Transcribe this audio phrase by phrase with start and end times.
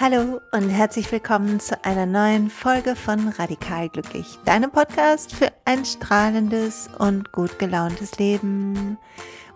[0.00, 5.84] Hallo und herzlich willkommen zu einer neuen Folge von Radikal Glücklich, deinem Podcast für ein
[5.84, 8.96] strahlendes und gut gelauntes Leben.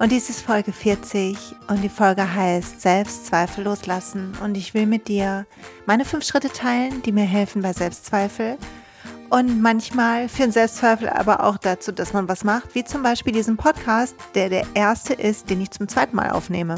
[0.00, 1.36] Und dies ist Folge 40
[1.68, 4.32] und die Folge heißt Selbstzweifel loslassen.
[4.43, 5.46] Und ich will mit dir
[5.86, 8.59] meine fünf Schritte teilen, die mir helfen bei Selbstzweifel.
[9.31, 13.57] Und manchmal führen Selbstzweifel aber auch dazu, dass man was macht, wie zum Beispiel diesen
[13.57, 16.75] Podcast, der der erste ist, den ich zum zweiten Mal aufnehme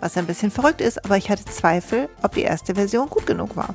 [0.00, 3.56] was ein bisschen verrückt ist, aber ich hatte Zweifel, ob die erste Version gut genug
[3.56, 3.74] war.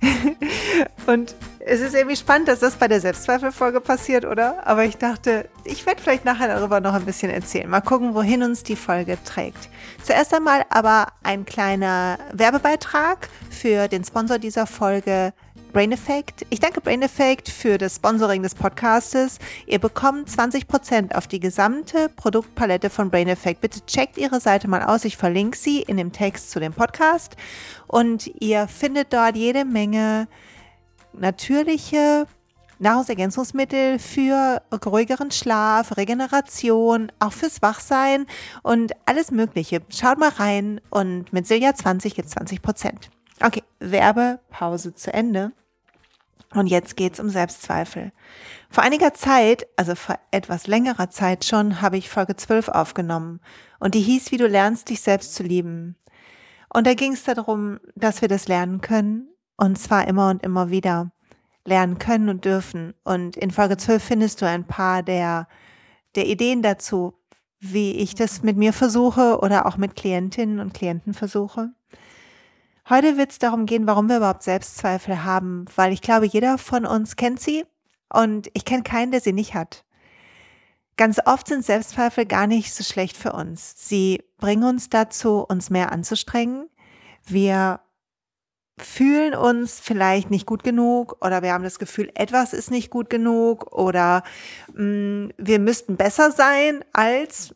[1.06, 4.66] und es ist irgendwie spannend, dass das bei der Selbstzweifelfolge passiert, oder?
[4.66, 7.68] Aber ich dachte, ich werde vielleicht nachher darüber noch ein bisschen erzählen.
[7.68, 9.70] Mal gucken, wohin uns die Folge trägt.
[10.02, 15.32] Zuerst einmal aber ein kleiner Werbebeitrag für den Sponsor dieser Folge,
[15.74, 16.46] Brain Effect.
[16.50, 19.40] Ich danke Brain Effect für das Sponsoring des Podcastes.
[19.66, 23.60] Ihr bekommt 20% auf die gesamte Produktpalette von Brain Effect.
[23.60, 25.04] Bitte checkt ihre Seite mal aus.
[25.04, 27.36] Ich verlinke sie in dem Text zu dem Podcast.
[27.88, 30.28] Und ihr findet dort jede Menge
[31.12, 32.28] natürliche
[32.78, 38.26] Nahrungsergänzungsmittel für ruhigeren Schlaf, Regeneration, auch fürs Wachsein
[38.62, 39.82] und alles Mögliche.
[39.88, 45.52] Schaut mal rein und mit Silja 20 gibt 20% Okay, Werbepause zu Ende.
[46.54, 48.12] Und jetzt geht's um Selbstzweifel.
[48.70, 53.40] Vor einiger Zeit, also vor etwas längerer Zeit schon, habe ich Folge 12 aufgenommen.
[53.80, 55.96] Und die hieß, wie du lernst, dich selbst zu lieben.
[56.72, 59.28] Und da ging es darum, dass wir das lernen können.
[59.56, 61.12] Und zwar immer und immer wieder
[61.64, 62.94] lernen können und dürfen.
[63.04, 65.48] Und in Folge 12 findest du ein paar der,
[66.14, 67.14] der Ideen dazu,
[67.58, 71.70] wie ich das mit mir versuche oder auch mit Klientinnen und Klienten versuche.
[72.88, 76.84] Heute wird es darum gehen, warum wir überhaupt Selbstzweifel haben, weil ich glaube, jeder von
[76.84, 77.64] uns kennt sie
[78.12, 79.84] und ich kenne keinen, der sie nicht hat.
[80.98, 83.74] Ganz oft sind Selbstzweifel gar nicht so schlecht für uns.
[83.76, 86.68] Sie bringen uns dazu, uns mehr anzustrengen.
[87.24, 87.80] Wir
[88.76, 93.08] fühlen uns vielleicht nicht gut genug oder wir haben das Gefühl, etwas ist nicht gut
[93.08, 94.24] genug oder
[94.74, 97.54] mh, mm, wir müssten besser sein als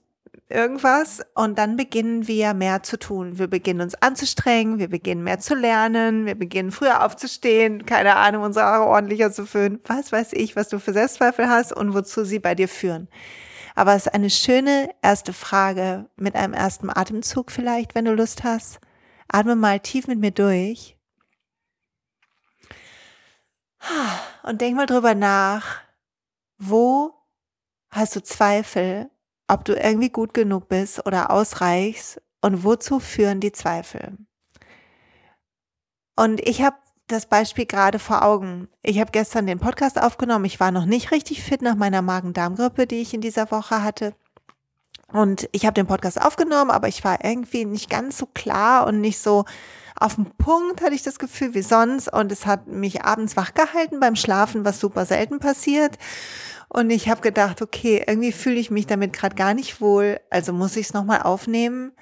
[0.48, 3.38] irgendwas und dann beginnen wir mehr zu tun.
[3.38, 8.42] Wir beginnen uns anzustrengen, wir beginnen mehr zu lernen, wir beginnen früher aufzustehen, keine Ahnung,
[8.42, 9.80] unsere Haare ordentlicher zu föhnen.
[9.84, 13.08] Was weiß ich, was du für Selbstzweifel hast und wozu sie bei dir führen.
[13.74, 18.42] Aber es ist eine schöne erste Frage mit einem ersten Atemzug vielleicht, wenn du Lust
[18.42, 18.80] hast.
[19.28, 20.96] Atme mal tief mit mir durch.
[24.42, 25.80] Und denk mal drüber nach,
[26.56, 27.14] wo
[27.90, 29.10] hast du Zweifel
[29.48, 34.16] ob du irgendwie gut genug bist oder ausreichst und wozu führen die Zweifel.
[36.16, 36.76] Und ich habe
[37.06, 38.68] das Beispiel gerade vor Augen.
[38.82, 40.44] Ich habe gestern den Podcast aufgenommen.
[40.44, 44.14] Ich war noch nicht richtig fit nach meiner Magen-Darm-Grippe, die ich in dieser Woche hatte.
[45.10, 49.00] Und ich habe den Podcast aufgenommen, aber ich war irgendwie nicht ganz so klar und
[49.00, 49.46] nicht so
[50.00, 52.12] auf dem Punkt, hatte ich das Gefühl, wie sonst.
[52.12, 55.98] Und es hat mich abends wach gehalten beim Schlafen, was super selten passiert.
[56.68, 60.52] Und ich habe gedacht, okay, irgendwie fühle ich mich damit gerade gar nicht wohl, also
[60.52, 61.92] muss ich es nochmal aufnehmen,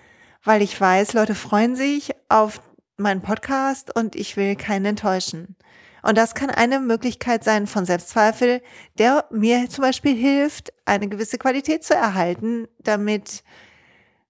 [0.43, 2.61] weil ich weiß, Leute freuen sich auf
[2.97, 5.57] meinen Podcast und ich will keinen enttäuschen.
[6.03, 8.63] Und das kann eine Möglichkeit sein von Selbstzweifel,
[8.99, 13.43] der mir zum Beispiel hilft, eine gewisse Qualität zu erhalten, damit,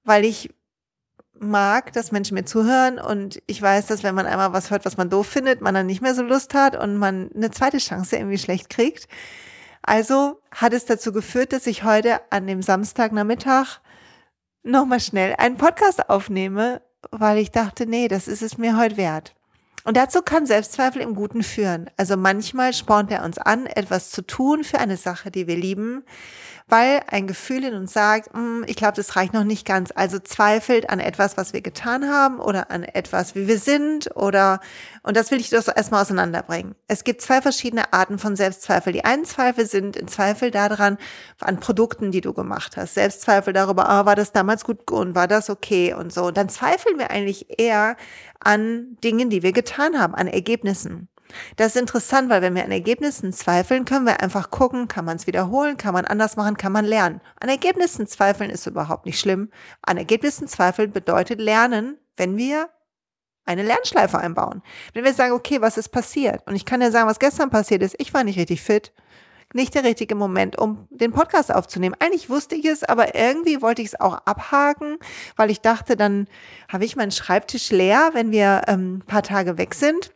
[0.05, 0.55] weil ich
[1.41, 4.97] mag, dass Menschen mir zuhören und ich weiß, dass wenn man einmal was hört, was
[4.97, 8.17] man doof findet, man dann nicht mehr so Lust hat und man eine zweite Chance
[8.17, 9.09] irgendwie schlecht kriegt.
[9.83, 13.81] Also hat es dazu geführt, dass ich heute an dem Samstagnachmittag
[14.63, 19.35] nochmal schnell einen Podcast aufnehme, weil ich dachte, nee, das ist es mir heute wert.
[19.85, 21.89] Und dazu kann Selbstzweifel im Guten führen.
[21.97, 26.03] Also manchmal spornt er uns an, etwas zu tun für eine Sache, die wir lieben,
[26.69, 29.93] weil ein Gefühl in uns sagt, hm, ich glaube, das reicht noch nicht ganz.
[29.95, 34.61] Also zweifelt an etwas, was wir getan haben oder an etwas, wie wir sind oder,
[35.05, 36.75] und das will ich doch erstmal auseinanderbringen.
[36.89, 38.93] Es gibt zwei verschiedene Arten von Selbstzweifel.
[38.93, 40.99] Die einen Zweifel sind in Zweifel daran,
[41.41, 42.95] an Produkten, die du gemacht hast.
[42.95, 46.27] Selbstzweifel darüber, ah, war das damals gut und war das okay und so.
[46.27, 47.97] Und dann zweifeln wir eigentlich eher
[48.41, 51.09] an Dingen, die wir getan haben, an Ergebnissen.
[51.57, 55.17] Das ist interessant, weil wenn wir an Ergebnissen zweifeln, können wir einfach gucken, kann man
[55.17, 57.21] es wiederholen, kann man anders machen, kann man lernen.
[57.41, 59.51] An Ergebnissen zweifeln ist überhaupt nicht schlimm.
[59.83, 62.71] An Ergebnissen zweifeln bedeutet lernen, wenn wir
[63.45, 64.63] eine Lernschleife einbauen.
[64.93, 66.43] Wenn wir sagen, okay, was ist passiert?
[66.47, 67.95] Und ich kann ja sagen, was gestern passiert ist.
[67.99, 68.93] Ich war nicht richtig fit.
[69.55, 71.95] Nicht der richtige Moment, um den Podcast aufzunehmen.
[72.01, 74.99] Eigentlich wusste ich es, aber irgendwie wollte ich es auch abhaken,
[75.37, 76.27] weil ich dachte, dann
[76.69, 80.11] habe ich meinen Schreibtisch leer, wenn wir ähm, ein paar Tage weg sind.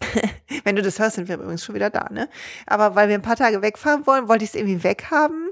[0.64, 2.28] Wenn du das hörst, sind wir übrigens schon wieder da, ne?
[2.66, 5.50] Aber weil wir ein paar Tage wegfahren wollen, wollte ich es irgendwie weghaben.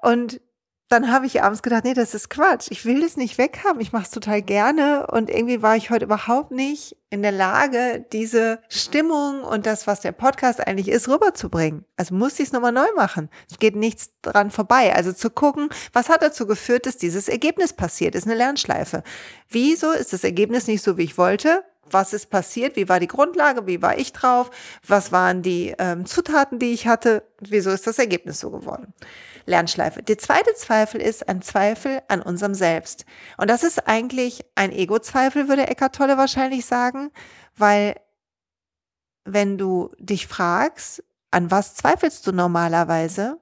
[0.00, 0.40] Und
[0.88, 2.68] dann habe ich abends gedacht, nee, das ist Quatsch.
[2.70, 3.80] Ich will das nicht weghaben.
[3.80, 5.06] Ich mache es total gerne.
[5.08, 10.00] Und irgendwie war ich heute überhaupt nicht in der Lage, diese Stimmung und das, was
[10.00, 11.84] der Podcast eigentlich ist, rüberzubringen.
[11.98, 13.28] Also musste ich es nochmal neu machen.
[13.50, 14.94] Es geht nichts dran vorbei.
[14.94, 19.02] Also zu gucken, was hat dazu geführt, dass dieses Ergebnis passiert, ist eine Lernschleife.
[19.50, 21.64] Wieso ist das Ergebnis nicht so, wie ich wollte?
[21.90, 24.50] Was ist passiert, wie war die Grundlage, wie war ich drauf,
[24.86, 28.94] was waren die ähm, Zutaten, die ich hatte, wieso ist das Ergebnis so geworden.
[29.46, 30.02] Lernschleife.
[30.02, 33.06] Der zweite Zweifel ist ein Zweifel an unserem Selbst.
[33.38, 37.10] Und das ist eigentlich ein Ego-Zweifel, würde Eckart Tolle wahrscheinlich sagen,
[37.56, 37.96] weil
[39.24, 43.38] wenn du dich fragst, an was zweifelst du normalerweise,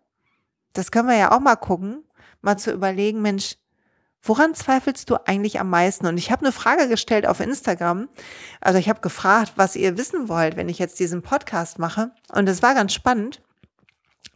[0.73, 2.05] das können wir ja auch mal gucken,
[2.41, 3.57] mal zu überlegen, Mensch,
[4.26, 6.06] Woran zweifelst du eigentlich am meisten?
[6.06, 8.08] Und ich habe eine Frage gestellt auf Instagram.
[8.61, 12.11] Also ich habe gefragt, was ihr wissen wollt, wenn ich jetzt diesen Podcast mache.
[12.32, 13.40] Und es war ganz spannend,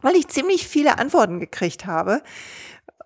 [0.01, 2.23] weil ich ziemlich viele Antworten gekriegt habe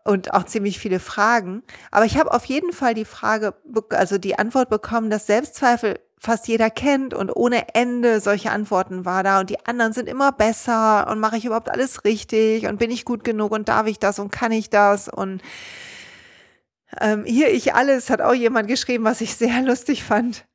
[0.03, 1.63] und auch ziemlich viele Fragen.
[1.89, 3.55] Aber ich habe auf jeden Fall die Frage,
[3.89, 9.23] also die Antwort bekommen, dass Selbstzweifel fast jeder kennt und ohne Ende solche Antworten war
[9.23, 12.89] da und die anderen sind immer besser und mache ich überhaupt alles richtig und bin
[12.89, 15.41] ich gut genug und darf ich das und kann ich das und
[16.99, 20.45] ähm, hier ich alles hat auch jemand geschrieben, was ich sehr lustig fand.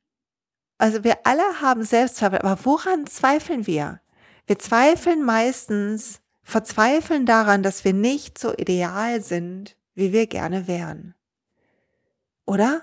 [0.77, 4.01] Also wir alle haben Selbstzweifel, aber woran zweifeln wir?
[4.47, 11.13] Wir zweifeln meistens, verzweifeln daran, dass wir nicht so ideal sind, wie wir gerne wären.
[12.45, 12.81] Oder?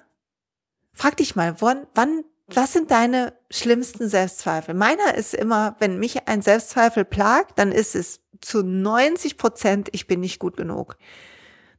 [0.93, 4.75] Frag dich mal, wann, wann was sind deine schlimmsten Selbstzweifel?
[4.75, 10.07] Meiner ist immer, wenn mich ein Selbstzweifel plagt, dann ist es zu 90 Prozent, ich
[10.07, 10.97] bin nicht gut genug.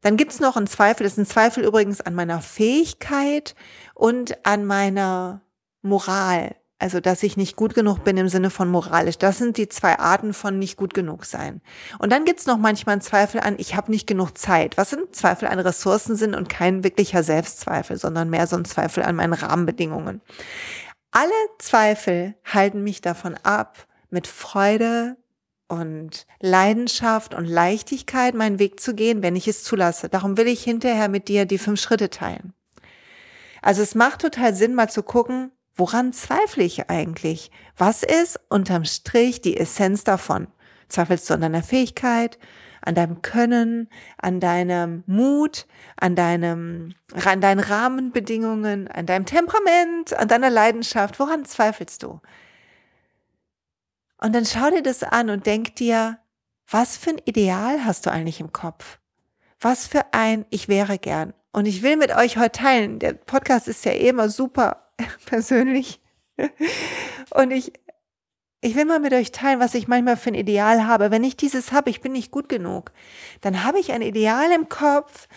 [0.01, 3.55] Dann gibt's noch einen Zweifel, das ist ein Zweifel übrigens an meiner Fähigkeit
[3.93, 5.41] und an meiner
[5.81, 6.55] Moral.
[6.81, 9.17] Also, dass ich nicht gut genug bin im Sinne von moralisch.
[9.17, 11.61] Das sind die zwei Arten von nicht gut genug sein.
[11.99, 14.77] Und dann gibt's noch manchmal einen Zweifel an, ich habe nicht genug Zeit.
[14.77, 19.03] Was sind Zweifel an Ressourcen sind und kein wirklicher Selbstzweifel, sondern mehr so ein Zweifel
[19.03, 20.21] an meinen Rahmenbedingungen.
[21.11, 25.17] Alle Zweifel halten mich davon ab, mit Freude
[25.69, 30.09] und Leidenschaft und Leichtigkeit meinen Weg zu gehen, wenn ich es zulasse.
[30.09, 32.53] Darum will ich hinterher mit dir die fünf Schritte teilen.
[33.61, 37.51] Also es macht total Sinn, mal zu gucken, woran zweifle ich eigentlich?
[37.77, 40.47] Was ist unterm Strich die Essenz davon?
[40.89, 42.39] Zweifelst du an deiner Fähigkeit,
[42.81, 45.67] an deinem Können, an deinem Mut,
[45.97, 46.93] an deinem,
[47.25, 51.19] an deinen Rahmenbedingungen, an deinem Temperament, an deiner Leidenschaft?
[51.19, 52.21] Woran zweifelst du?
[54.21, 56.19] Und dann schau dir das an und denk dir,
[56.69, 58.99] was für ein Ideal hast du eigentlich im Kopf?
[59.59, 61.33] Was für ein Ich wäre gern?
[61.51, 62.99] Und ich will mit euch heute teilen.
[62.99, 64.91] Der Podcast ist ja eh immer super
[65.25, 65.99] persönlich.
[67.31, 67.73] Und ich,
[68.61, 71.11] ich will mal mit euch teilen, was ich manchmal für ein Ideal habe.
[71.11, 72.91] Wenn ich dieses habe, ich bin nicht gut genug,
[73.39, 75.29] dann habe ich ein Ideal im Kopf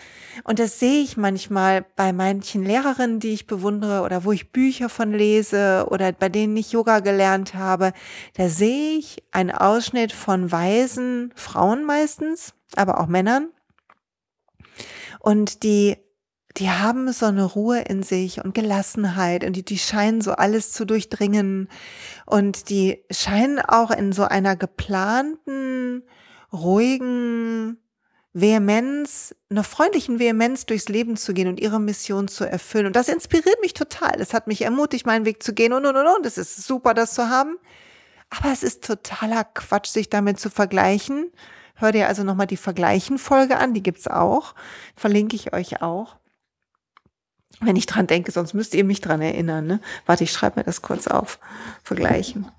[0.43, 4.89] und das sehe ich manchmal bei manchen Lehrerinnen, die ich bewundere oder wo ich Bücher
[4.89, 7.93] von lese oder bei denen ich Yoga gelernt habe.
[8.33, 13.47] Da sehe ich einen Ausschnitt von weisen Frauen meistens, aber auch Männern.
[15.19, 15.95] Und die
[16.57, 20.71] die haben so eine Ruhe in sich und Gelassenheit und die, die scheinen so alles
[20.71, 21.67] zu durchdringen
[22.25, 26.03] und die scheinen auch in so einer geplanten,
[26.51, 27.77] ruhigen
[28.33, 32.87] Vehemenz, einer freundlichen Vehemenz durchs Leben zu gehen und ihre Mission zu erfüllen.
[32.87, 34.19] Und das inspiriert mich total.
[34.19, 36.25] Es hat mich ermutigt, meinen Weg zu gehen und, und, und, und.
[36.25, 37.57] Es ist super, das zu haben.
[38.29, 41.31] Aber es ist totaler Quatsch, sich damit zu vergleichen.
[41.75, 44.55] Hör dir also nochmal die Vergleichen-Folge an, die gibt's auch.
[44.95, 46.17] Verlinke ich euch auch
[47.59, 49.67] wenn ich dran denke, sonst müsst ihr mich dran erinnern.
[49.67, 49.79] Ne?
[50.05, 51.39] Warte, ich schreibe mir das kurz auf.
[51.83, 52.51] Vergleichen.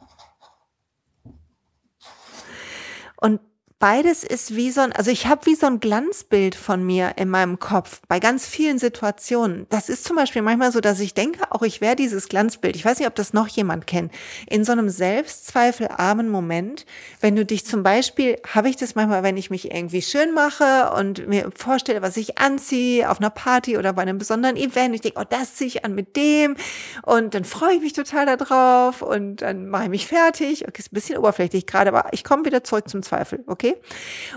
[3.17, 3.41] Und
[3.78, 7.28] beides ist wie so ein, also ich habe wie so ein Glanzbild von mir in
[7.28, 9.66] meinem Kopf bei ganz vielen Situationen.
[9.69, 12.76] Das ist zum Beispiel manchmal so, dass ich denke, auch ich wäre dieses Glanzbild.
[12.76, 14.12] Ich weiß nicht, ob das noch jemand kennt.
[14.49, 16.87] In so einem selbstzweifelarmen Moment,
[17.21, 20.93] wenn du dich zum Beispiel, habe ich das manchmal, wenn ich mich irgendwie schön mache
[20.97, 24.95] und mir vorstelle, was ich anziehe auf einer Party oder bei einem besonderen Event.
[24.95, 26.57] Ich denke, oh, das ziehe ich an mit dem
[27.02, 30.66] und dann freue ich mich total darauf und dann mache ich mich fertig.
[30.69, 33.63] Okay, ist ein bisschen oberflächlich gerade, aber ich komme wieder zurück zum Zweifel, okay?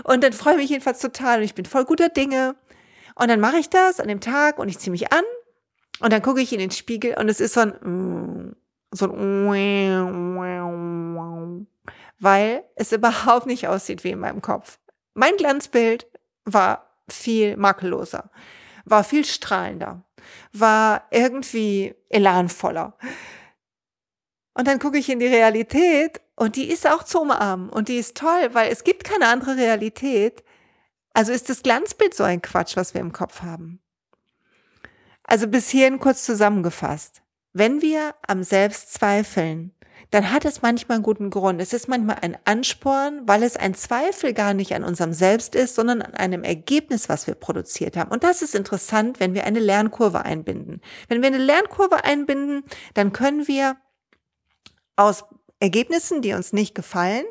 [0.04, 2.56] Und dann freue ich mich jedenfalls total und ich bin voll guter Dinge.
[3.14, 5.24] Und dann mache ich das an dem Tag und ich ziehe mich an
[6.00, 8.54] und dann gucke ich in den Spiegel und es ist so ein,
[8.92, 9.96] so ein,
[12.20, 14.78] weil es überhaupt nicht aussieht wie in meinem Kopf.
[15.14, 16.06] Mein Glanzbild
[16.44, 18.30] war viel makelloser,
[18.84, 20.04] war viel strahlender,
[20.52, 22.96] war irgendwie elanvoller.
[24.58, 27.96] Und dann gucke ich in die Realität und die ist auch zu umarmen und die
[27.96, 30.42] ist toll, weil es gibt keine andere Realität
[31.14, 33.80] Also ist das Glanzbild so ein Quatsch, was wir im Kopf haben?
[35.22, 37.22] Also bis hierhin kurz zusammengefasst.
[37.52, 39.72] Wenn wir am Selbst zweifeln,
[40.10, 41.60] dann hat es manchmal einen guten Grund.
[41.60, 45.76] Es ist manchmal ein Ansporn, weil es ein Zweifel gar nicht an unserem Selbst ist,
[45.76, 48.10] sondern an einem Ergebnis, was wir produziert haben.
[48.10, 50.80] Und das ist interessant, wenn wir eine Lernkurve einbinden.
[51.08, 53.76] Wenn wir eine Lernkurve einbinden, dann können wir
[54.98, 55.24] aus
[55.60, 57.24] Ergebnissen, die uns nicht gefallen,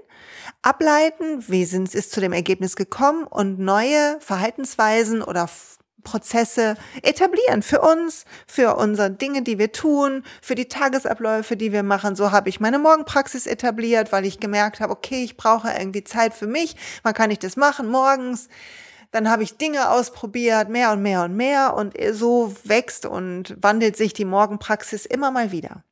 [0.61, 5.49] ableiten, wie sind es zu dem Ergebnis gekommen und neue Verhaltensweisen oder
[6.03, 11.83] Prozesse etablieren für uns, für unsere Dinge, die wir tun, für die Tagesabläufe, die wir
[11.83, 12.15] machen.
[12.15, 16.33] So habe ich meine Morgenpraxis etabliert, weil ich gemerkt habe, okay, ich brauche irgendwie Zeit
[16.33, 16.77] für mich.
[17.03, 18.47] Man kann nicht das machen morgens.
[19.11, 21.73] Dann habe ich Dinge ausprobiert, mehr und mehr und mehr.
[21.73, 25.83] Und so wächst und wandelt sich die Morgenpraxis immer mal wieder.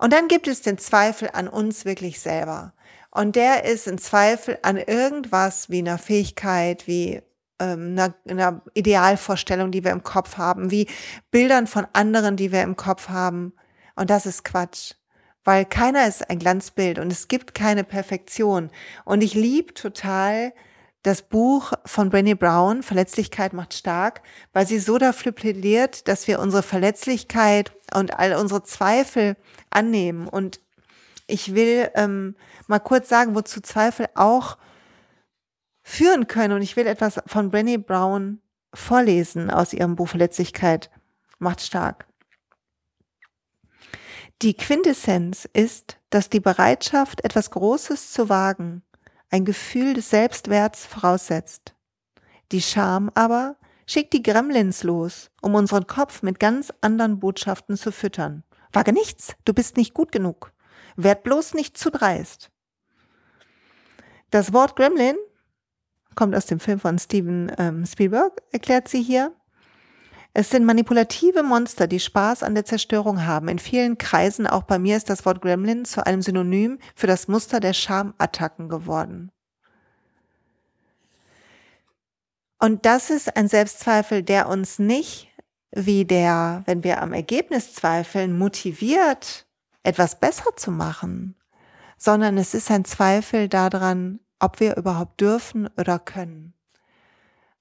[0.00, 2.72] Und dann gibt es den Zweifel an uns wirklich selber.
[3.10, 7.20] Und der ist ein Zweifel an irgendwas wie einer Fähigkeit, wie
[7.58, 10.86] ähm, einer, einer Idealvorstellung, die wir im Kopf haben, wie
[11.30, 13.52] Bildern von anderen, die wir im Kopf haben.
[13.96, 14.92] Und das ist Quatsch
[15.44, 18.70] weil keiner ist ein Glanzbild und es gibt keine Perfektion.
[19.04, 20.52] Und ich liebe total
[21.02, 26.40] das Buch von Brené Brown, Verletzlichkeit macht stark, weil sie so dafür plädiert, dass wir
[26.40, 29.36] unsere Verletzlichkeit und all unsere Zweifel
[29.70, 30.28] annehmen.
[30.28, 30.60] Und
[31.26, 34.58] ich will ähm, mal kurz sagen, wozu Zweifel auch
[35.82, 36.54] führen können.
[36.54, 38.40] Und ich will etwas von Brené Brown
[38.74, 40.90] vorlesen aus ihrem Buch Verletzlichkeit
[41.38, 42.06] macht stark.
[44.42, 48.82] Die Quintessenz ist, dass die Bereitschaft, etwas Großes zu wagen,
[49.30, 51.74] ein Gefühl des Selbstwerts voraussetzt.
[52.52, 53.56] Die Scham aber
[53.86, 58.44] schickt die Gremlins los, um unseren Kopf mit ganz anderen Botschaften zu füttern.
[58.72, 60.52] Wage nichts, du bist nicht gut genug.
[60.96, 62.50] Werd bloß nicht zu dreist.
[64.30, 65.16] Das Wort Gremlin
[66.14, 69.32] kommt aus dem Film von Steven ähm, Spielberg, erklärt sie hier.
[70.32, 73.48] Es sind manipulative Monster, die Spaß an der Zerstörung haben.
[73.48, 77.26] In vielen Kreisen, auch bei mir, ist das Wort Gremlin zu einem Synonym für das
[77.26, 79.32] Muster der Schamattacken geworden.
[82.60, 85.28] Und das ist ein Selbstzweifel, der uns nicht,
[85.72, 89.46] wie der, wenn wir am Ergebnis zweifeln, motiviert,
[89.82, 91.36] etwas besser zu machen,
[91.96, 96.54] sondern es ist ein Zweifel daran, ob wir überhaupt dürfen oder können.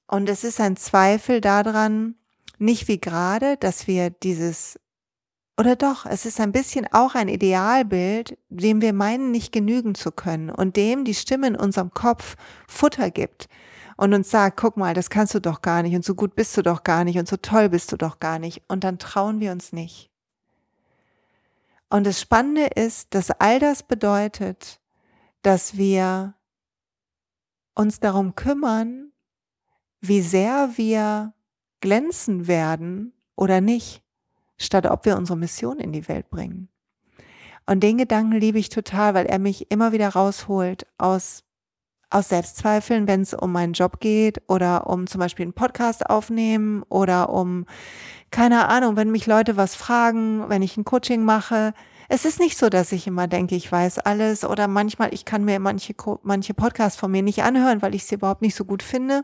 [0.06, 2.16] Und es ist ein Zweifel daran,
[2.60, 4.80] nicht wie gerade, dass wir dieses,
[5.58, 10.12] oder doch, es ist ein bisschen auch ein Idealbild, dem wir meinen, nicht genügen zu
[10.12, 12.36] können und dem die Stimme in unserem Kopf
[12.68, 13.48] Futter gibt
[14.00, 16.56] und uns sagt, guck mal, das kannst du doch gar nicht und so gut bist
[16.56, 18.64] du doch gar nicht und so toll bist du doch gar nicht.
[18.70, 20.10] Und dann trauen wir uns nicht.
[21.90, 24.80] Und das Spannende ist, dass all das bedeutet,
[25.42, 26.36] dass wir
[27.76, 29.12] uns darum kümmern,
[30.00, 31.34] wie sehr wir
[31.82, 34.02] glänzen werden oder nicht,
[34.58, 36.70] statt ob wir unsere Mission in die Welt bringen.
[37.66, 41.44] Und den Gedanken liebe ich total, weil er mich immer wieder rausholt aus,
[42.10, 46.84] aus Selbstzweifeln, wenn es um meinen Job geht oder um zum Beispiel einen Podcast aufnehmen
[46.90, 47.66] oder um,
[48.32, 51.74] keine Ahnung, wenn mich Leute was fragen, wenn ich ein Coaching mache,
[52.12, 55.46] es ist nicht so, dass ich immer denke, ich weiß alles oder manchmal, ich kann
[55.46, 55.94] mir manche,
[56.24, 59.24] manche Podcasts von mir nicht anhören, weil ich sie überhaupt nicht so gut finde.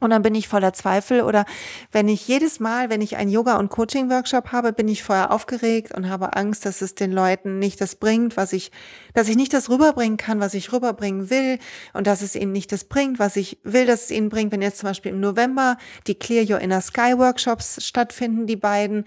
[0.00, 1.44] Und dann bin ich voller Zweifel oder
[1.90, 5.92] wenn ich jedes Mal, wenn ich einen Yoga- und Coaching-Workshop habe, bin ich vorher aufgeregt
[5.92, 8.70] und habe Angst, dass es den Leuten nicht das bringt, was ich,
[9.14, 11.58] dass ich nicht das rüberbringen kann, was ich rüberbringen will
[11.94, 14.52] und dass es ihnen nicht das bringt, was ich will, dass es ihnen bringt.
[14.52, 15.76] Wenn jetzt zum Beispiel im November
[16.06, 19.04] die Clear Your Inner Sky Workshops stattfinden, die beiden,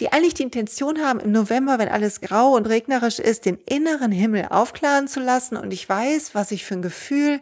[0.00, 4.10] die eigentlich die Intention haben, im November, wenn alles grau und regnerisch ist, den inneren
[4.10, 7.40] Himmel aufklaren zu lassen und ich weiß, was ich für ein Gefühl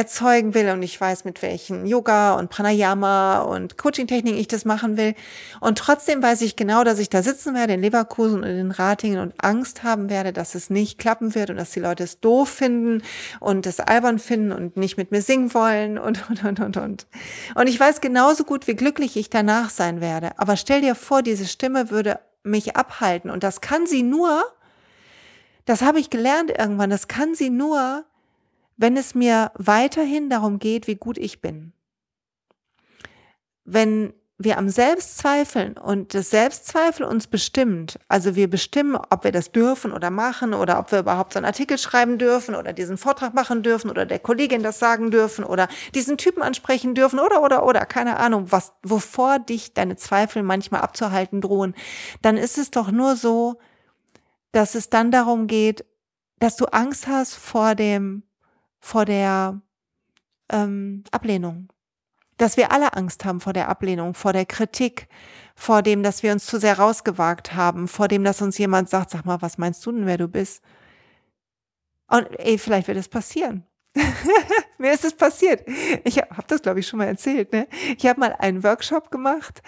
[0.00, 4.96] erzeugen will und ich weiß, mit welchen Yoga und Pranayama und Coaching-Techniken ich das machen
[4.96, 5.14] will.
[5.60, 9.20] Und trotzdem weiß ich genau, dass ich da sitzen werde in Leverkusen und in Ratingen
[9.20, 12.48] und Angst haben werde, dass es nicht klappen wird und dass die Leute es doof
[12.48, 13.02] finden
[13.40, 17.06] und es albern finden und nicht mit mir singen wollen und, und, und, und, und.
[17.54, 20.30] Und ich weiß genauso gut, wie glücklich ich danach sein werde.
[20.38, 24.44] Aber stell dir vor, diese Stimme würde mich abhalten und das kann sie nur,
[25.66, 28.06] das habe ich gelernt irgendwann, das kann sie nur,
[28.80, 31.74] wenn es mir weiterhin darum geht, wie gut ich bin.
[33.64, 39.52] Wenn wir am Selbstzweifeln und das Selbstzweifel uns bestimmt, also wir bestimmen, ob wir das
[39.52, 43.34] dürfen oder machen oder ob wir überhaupt so einen Artikel schreiben dürfen oder diesen Vortrag
[43.34, 47.66] machen dürfen oder der Kollegin das sagen dürfen oder diesen Typen ansprechen dürfen oder oder
[47.66, 51.74] oder keine Ahnung, was wovor dich deine Zweifel manchmal abzuhalten drohen,
[52.22, 53.58] dann ist es doch nur so,
[54.52, 55.84] dass es dann darum geht,
[56.38, 58.22] dass du Angst hast vor dem
[58.80, 59.60] vor der
[60.50, 61.68] ähm, Ablehnung.
[62.36, 65.08] Dass wir alle Angst haben vor der Ablehnung, vor der Kritik,
[65.54, 69.10] vor dem, dass wir uns zu sehr rausgewagt haben, vor dem, dass uns jemand sagt,
[69.10, 70.62] sag mal, was meinst du denn, wer du bist?
[72.08, 73.64] Und ey, vielleicht wird es passieren.
[74.78, 75.66] Mir ist es passiert.
[76.04, 77.52] Ich habe das, glaube ich, schon mal erzählt.
[77.52, 77.66] Ne?
[77.98, 79.62] Ich habe mal einen Workshop gemacht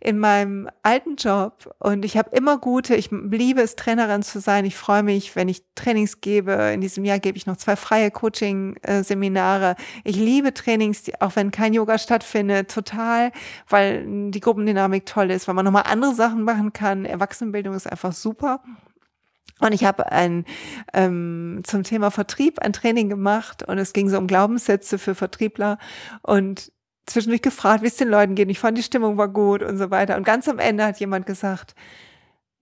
[0.00, 4.64] in meinem alten Job und ich habe immer gute, ich liebe es, Trainerin zu sein.
[4.64, 6.52] Ich freue mich, wenn ich Trainings gebe.
[6.72, 9.76] In diesem Jahr gebe ich noch zwei freie Coaching-Seminare.
[10.04, 13.30] Ich liebe Trainings, auch wenn kein Yoga stattfindet, total,
[13.68, 17.04] weil die Gruppendynamik toll ist, weil man nochmal andere Sachen machen kann.
[17.04, 18.62] Erwachsenenbildung ist einfach super.
[19.60, 20.44] Und ich habe ein
[20.92, 25.78] ähm, zum Thema Vertrieb ein Training gemacht und es ging so um Glaubenssätze für Vertriebler
[26.22, 26.72] und
[27.06, 28.50] zwischendurch gefragt, wie es den Leuten geht.
[28.50, 30.16] Ich fand die Stimmung war gut und so weiter.
[30.16, 31.74] Und ganz am Ende hat jemand gesagt,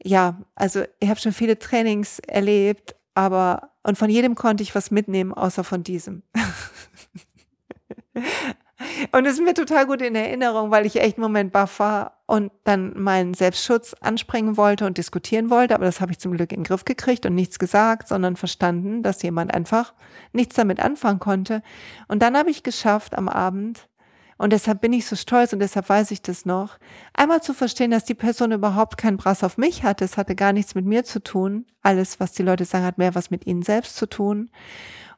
[0.03, 4.91] ja, also ich habe schon viele Trainings erlebt, aber und von jedem konnte ich was
[4.91, 6.23] mitnehmen, außer von diesem.
[9.13, 12.23] Und es ist mir total gut in Erinnerung, weil ich echt einen Moment baff war
[12.27, 15.75] und dann meinen Selbstschutz anspringen wollte und diskutieren wollte.
[15.75, 19.03] Aber das habe ich zum Glück in den Griff gekriegt und nichts gesagt, sondern verstanden,
[19.03, 19.95] dass jemand einfach
[20.33, 21.63] nichts damit anfangen konnte.
[22.09, 23.89] Und dann habe ich geschafft am Abend,
[24.37, 26.79] und deshalb bin ich so stolz und deshalb weiß ich das noch,
[27.13, 30.05] einmal zu verstehen, dass die Person überhaupt keinen Brass auf mich hatte.
[30.05, 31.67] Es hatte gar nichts mit mir zu tun.
[31.83, 34.51] Alles, was die Leute sagen, hat mehr was mit ihnen selbst zu tun.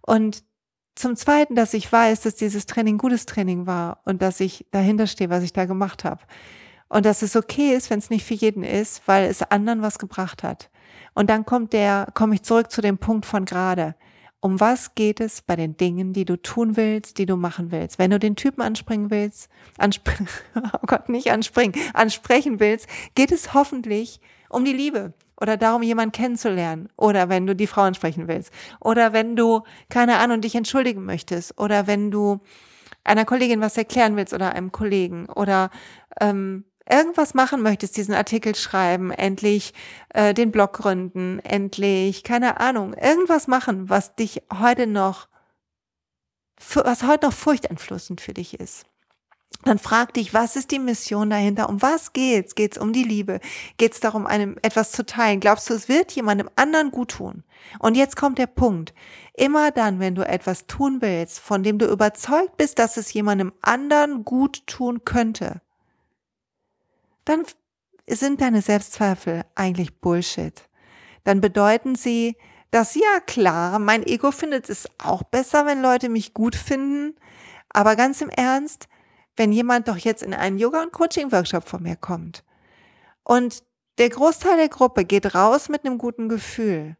[0.03, 0.45] Und
[0.97, 5.07] zum Zweiten, dass ich weiß, dass dieses Training gutes Training war und dass ich dahinter
[5.07, 6.23] stehe, was ich da gemacht habe.
[6.89, 9.99] Und dass es okay ist, wenn es nicht für jeden ist, weil es anderen was
[9.99, 10.71] gebracht hat.
[11.15, 13.95] Und dann kommt der, komme ich zurück zu dem Punkt von gerade.
[14.41, 17.99] Um was geht es bei den Dingen, die du tun willst, die du machen willst?
[17.99, 23.55] Wenn du den Typen anspringen willst, anspringen, oh Gott, nicht anspringen, ansprechen willst, geht es
[23.55, 26.89] hoffentlich um die Liebe oder darum, jemanden kennenzulernen.
[26.97, 28.53] Oder wenn du die Frau ansprechen willst.
[28.81, 31.59] Oder wenn du, keine Ahnung, dich entschuldigen möchtest.
[31.59, 32.41] Oder wenn du
[33.05, 35.27] einer Kollegin was erklären willst oder einem Kollegen.
[35.27, 35.71] Oder
[36.21, 39.75] ähm, irgendwas machen möchtest, diesen Artikel schreiben, endlich
[40.15, 45.29] äh, den Blog gründen, endlich, keine Ahnung, irgendwas machen, was dich heute noch,
[46.75, 48.87] was heute noch furchteinflussend für dich ist
[49.67, 51.69] dann frag dich, was ist die Mission dahinter?
[51.69, 52.55] Um was geht's?
[52.55, 53.41] Geht's um die Liebe?
[53.79, 55.41] Geht's darum, einem etwas zu teilen?
[55.41, 57.43] Glaubst du, es wird jemandem anderen gut tun?
[57.79, 58.95] Und jetzt kommt der Punkt.
[59.35, 63.53] Immer dann, wenn du etwas tun willst, von dem du überzeugt bist, dass es jemandem
[63.61, 65.61] anderen gut tun könnte,
[67.25, 67.43] dann
[68.09, 70.69] sind deine Selbstzweifel eigentlich Bullshit.
[71.25, 72.37] Dann bedeuten sie,
[72.71, 77.17] dass ja klar, mein Ego findet es auch besser, wenn Leute mich gut finden,
[77.69, 78.89] aber ganz im Ernst,
[79.37, 82.45] wenn jemand doch jetzt in einen Yoga- und Coaching-Workshop von mir kommt
[83.23, 83.63] und
[83.99, 86.97] der Großteil der Gruppe geht raus mit einem guten Gefühl,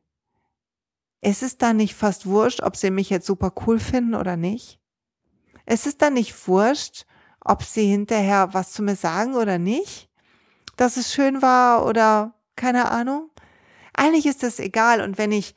[1.21, 4.79] ist es dann nicht fast wurscht, ob sie mich jetzt super cool finden oder nicht?
[5.67, 7.05] Ist es dann nicht wurscht,
[7.41, 10.09] ob sie hinterher was zu mir sagen oder nicht?
[10.77, 13.31] Dass es schön war oder keine Ahnung?
[13.93, 15.01] Eigentlich ist das egal.
[15.01, 15.55] Und wenn ich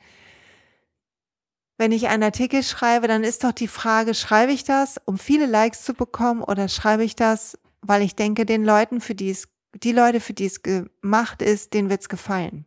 [1.80, 5.46] wenn ich einen Artikel schreibe, dann ist doch die Frage, schreibe ich das, um viele
[5.46, 9.48] Likes zu bekommen oder schreibe ich das, weil ich denke, den Leuten, für die es,
[9.72, 12.66] die Leute, für die es gemacht ist, denen wird es gefallen.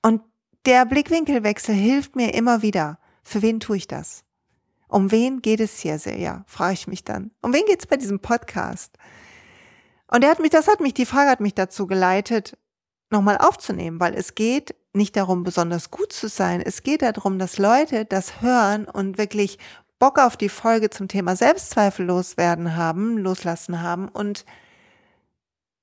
[0.00, 0.22] Und
[0.64, 3.00] der Blickwinkelwechsel hilft mir immer wieder.
[3.24, 4.22] Für wen tue ich das?
[4.86, 6.16] Um wen geht es hier sehr?
[6.16, 7.32] Ja, frage ich mich dann.
[7.42, 8.96] Um wen geht es bei diesem Podcast?
[10.06, 12.56] Und er hat mich, das hat mich, die Frage hat mich dazu geleitet,
[13.10, 16.60] nochmal aufzunehmen, weil es geht nicht darum, besonders gut zu sein.
[16.60, 19.58] Es geht darum, dass Leute das hören und wirklich
[19.98, 24.44] Bock auf die Folge zum Thema Selbstzweifel loswerden haben, loslassen haben und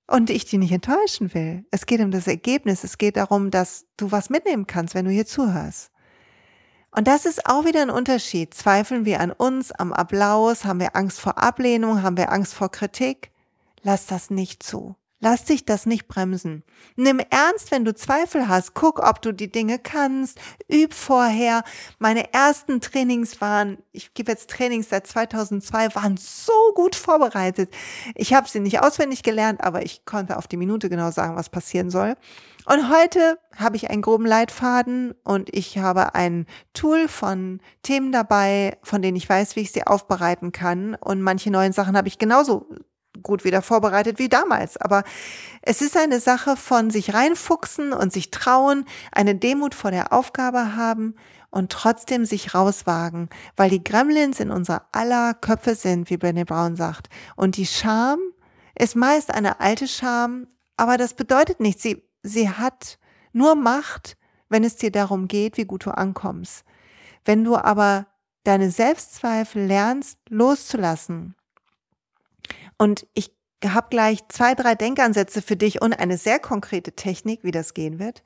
[0.08, 1.66] und ich die nicht enttäuschen will.
[1.72, 2.84] Es geht um das Ergebnis.
[2.84, 5.90] Es geht darum, dass du was mitnehmen kannst, wenn du hier zuhörst.
[6.92, 8.54] Und das ist auch wieder ein Unterschied.
[8.54, 10.66] Zweifeln wir an uns, am Applaus?
[10.66, 12.04] Haben wir Angst vor Ablehnung?
[12.04, 13.32] Haben wir Angst vor Kritik?
[13.84, 14.96] Lass das nicht zu.
[15.24, 16.64] Lass dich das nicht bremsen.
[16.96, 18.74] Nimm ernst, wenn du Zweifel hast.
[18.74, 20.40] Guck, ob du die Dinge kannst.
[20.68, 21.64] Üb vorher.
[22.00, 27.72] Meine ersten Trainings waren, ich gebe jetzt Trainings seit 2002, waren so gut vorbereitet.
[28.16, 31.50] Ich habe sie nicht auswendig gelernt, aber ich konnte auf die Minute genau sagen, was
[31.50, 32.16] passieren soll.
[32.66, 38.78] Und heute habe ich einen groben Leitfaden und ich habe ein Tool von Themen dabei,
[38.82, 40.96] von denen ich weiß, wie ich sie aufbereiten kann.
[40.96, 42.68] Und manche neuen Sachen habe ich genauso
[43.22, 44.78] gut wieder vorbereitet wie damals.
[44.78, 45.04] Aber
[45.62, 50.76] es ist eine Sache von sich reinfuchsen und sich trauen, eine Demut vor der Aufgabe
[50.76, 51.16] haben
[51.50, 56.76] und trotzdem sich rauswagen, weil die Gremlins in unserer aller Köpfe sind, wie Brené Brown
[56.76, 57.10] sagt.
[57.36, 58.20] Und die Scham
[58.74, 60.48] ist meist eine alte Scham,
[60.78, 61.84] aber das bedeutet nichts.
[61.84, 62.98] Sie, sie hat
[63.34, 64.18] nur Macht,
[64.50, 66.64] wenn es dir darum geht, wie gut du ankommst.
[67.26, 68.08] Wenn du aber
[68.44, 71.36] deine Selbstzweifel lernst loszulassen.
[72.82, 73.32] Und ich
[73.64, 78.00] habe gleich zwei, drei Denkansätze für dich und eine sehr konkrete Technik, wie das gehen
[78.00, 78.24] wird.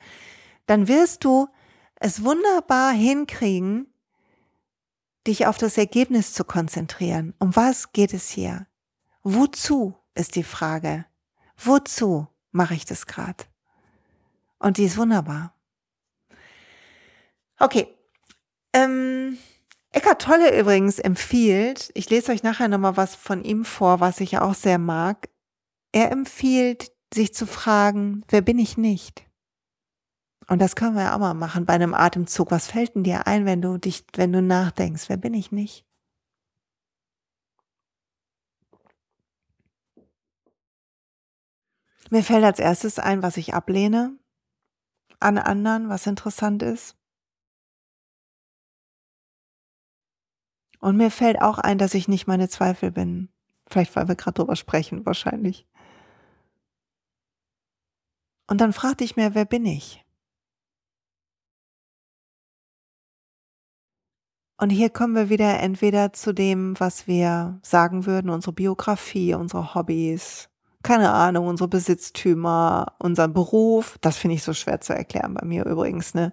[0.65, 1.50] Dann wirst du
[1.96, 3.88] es wunderbar hinkriegen,
[5.28, 7.34] dich auf das Ergebnis zu konzentrieren.
[7.38, 8.65] Um was geht es hier?
[9.24, 11.06] Wozu ist die Frage?
[11.58, 13.44] Wozu mache ich das gerade?
[14.58, 15.54] Und die ist wunderbar.
[17.60, 17.94] Okay.
[18.72, 19.38] Ähm,
[19.96, 24.38] Eckart Tolle übrigens empfiehlt, ich lese euch nachher nochmal was von ihm vor, was ich
[24.40, 25.30] auch sehr mag.
[25.94, 29.26] Er empfiehlt, sich zu fragen, wer bin ich nicht?
[30.50, 32.52] Und das können wir ja auch mal machen bei einem Atemzug.
[32.52, 35.86] Was fällt denn dir ein, wenn du dich, wenn du nachdenkst, wer bin ich nicht?
[42.10, 44.20] Mir fällt als erstes ein, was ich ablehne
[45.22, 46.98] an anderen, was interessant ist.
[50.86, 53.30] Und mir fällt auch ein, dass ich nicht meine Zweifel bin.
[53.67, 55.65] Vielleicht, weil wir gerade drüber sprechen, wahrscheinlich.
[58.45, 60.06] Und dann fragte ich mir, wer bin ich?
[64.58, 69.74] Und hier kommen wir wieder entweder zu dem, was wir sagen würden, unsere Biografie, unsere
[69.74, 70.50] Hobbys,
[70.84, 73.98] keine Ahnung, unsere Besitztümer, unser Beruf.
[74.02, 76.32] Das finde ich so schwer zu erklären bei mir übrigens, ne?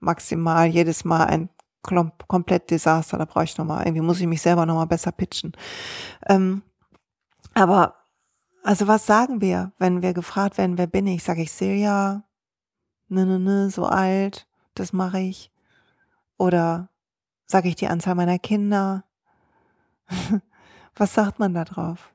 [0.00, 1.48] Maximal jedes Mal ein
[1.84, 3.18] komplett Desaster.
[3.18, 5.52] Da brauche ich nochmal, irgendwie muss ich mich selber nochmal besser pitchen.
[6.28, 6.62] Ähm,
[7.54, 7.94] aber,
[8.62, 11.22] also was sagen wir, wenn wir gefragt werden, wer bin ich?
[11.22, 12.24] Sage ich Silja?
[13.08, 15.52] Ne, ne, ne, so alt, das mache ich.
[16.38, 16.88] Oder
[17.46, 19.04] sage ich die Anzahl meiner Kinder?
[20.96, 22.14] was sagt man da drauf?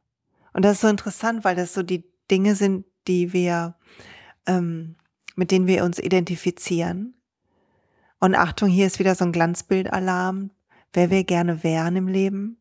[0.53, 3.75] Und das ist so interessant, weil das so die Dinge sind, die wir,
[4.45, 4.95] ähm,
[5.36, 7.18] mit denen wir uns identifizieren.
[8.19, 10.51] Und Achtung, hier ist wieder so ein Glanzbildalarm,
[10.93, 12.58] wer wir gerne wären im Leben.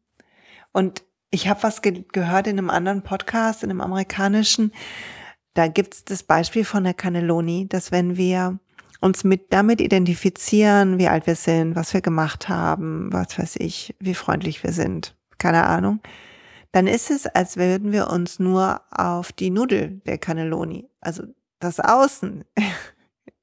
[0.72, 4.72] Und ich habe was ge gehört in einem anderen Podcast, in einem amerikanischen.
[5.54, 8.58] Da gibt es das Beispiel von der Cannelloni, dass wenn wir
[9.00, 13.94] uns mit damit identifizieren, wie alt wir sind, was wir gemacht haben, was weiß ich,
[14.00, 16.00] wie freundlich wir sind, keine Ahnung,
[16.72, 21.24] dann ist es, als würden wir uns nur auf die Nudel der Cannelloni, also
[21.60, 22.44] das Außen,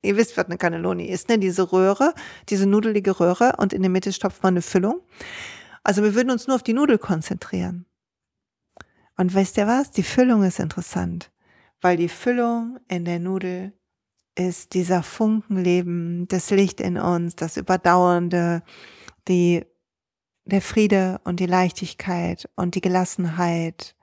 [0.05, 1.37] ihr wisst, was eine Cannelloni ist, ne?
[1.37, 2.13] diese Röhre,
[2.49, 5.01] diese nudelige Röhre und in der Mitte stopft man eine Füllung.
[5.83, 7.85] Also wir würden uns nur auf die Nudel konzentrieren.
[9.17, 9.91] Und weißt ihr was?
[9.91, 11.31] Die Füllung ist interessant,
[11.81, 13.73] weil die Füllung in der Nudel
[14.35, 18.63] ist dieser Funkenleben, das Licht in uns, das Überdauernde,
[19.27, 19.65] die
[20.45, 23.95] der Friede und die Leichtigkeit und die Gelassenheit.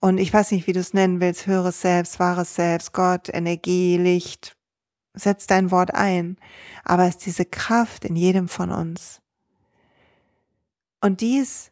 [0.00, 3.96] Und ich weiß nicht, wie du es nennen willst, höheres Selbst, wahres Selbst, Gott, Energie,
[3.96, 4.53] Licht.
[5.14, 6.36] Setz dein Wort ein.
[6.84, 9.20] Aber es ist diese Kraft in jedem von uns.
[11.00, 11.70] Und dies,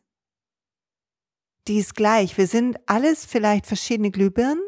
[1.69, 2.37] die ist gleich.
[2.39, 4.63] Wir sind alles vielleicht verschiedene Glühbirnen,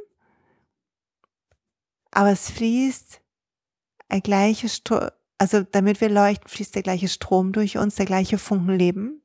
[2.11, 3.21] aber es fließt
[4.09, 4.83] ein gleiches
[5.39, 9.23] also damit wir leuchten, fließt der gleiche Strom durch uns, der gleiche Funkenleben.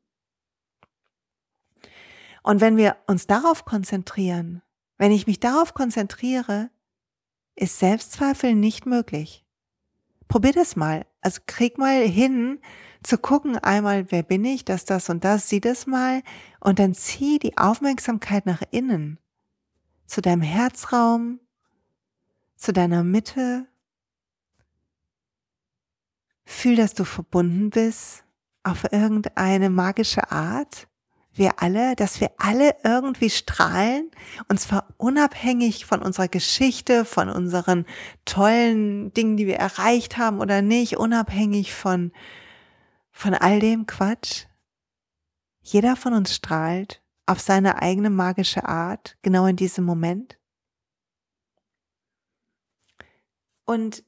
[2.41, 4.61] Und wenn wir uns darauf konzentrieren,
[4.97, 6.71] wenn ich mich darauf konzentriere,
[7.59, 9.45] ist Selbstzweifel nicht möglich.
[10.27, 11.05] Probier das mal.
[11.21, 12.59] Also krieg mal hin,
[13.03, 16.21] zu gucken einmal, wer bin ich, das, das und das, sieh das mal
[16.59, 19.19] und dann zieh die Aufmerksamkeit nach innen,
[20.05, 21.39] zu deinem Herzraum,
[22.55, 23.67] zu deiner Mitte,
[26.51, 28.23] Fühl, dass du verbunden bist
[28.63, 30.88] auf irgendeine magische Art.
[31.39, 34.11] Wir alle, dass wir alle irgendwie strahlen
[34.49, 37.85] und zwar unabhängig von unserer Geschichte, von unseren
[38.25, 42.11] tollen Dingen, die wir erreicht haben oder nicht, unabhängig von,
[43.13, 44.47] von all dem Quatsch.
[45.61, 50.37] Jeder von uns strahlt auf seine eigene magische Art, genau in diesem Moment.
[53.63, 54.03] Und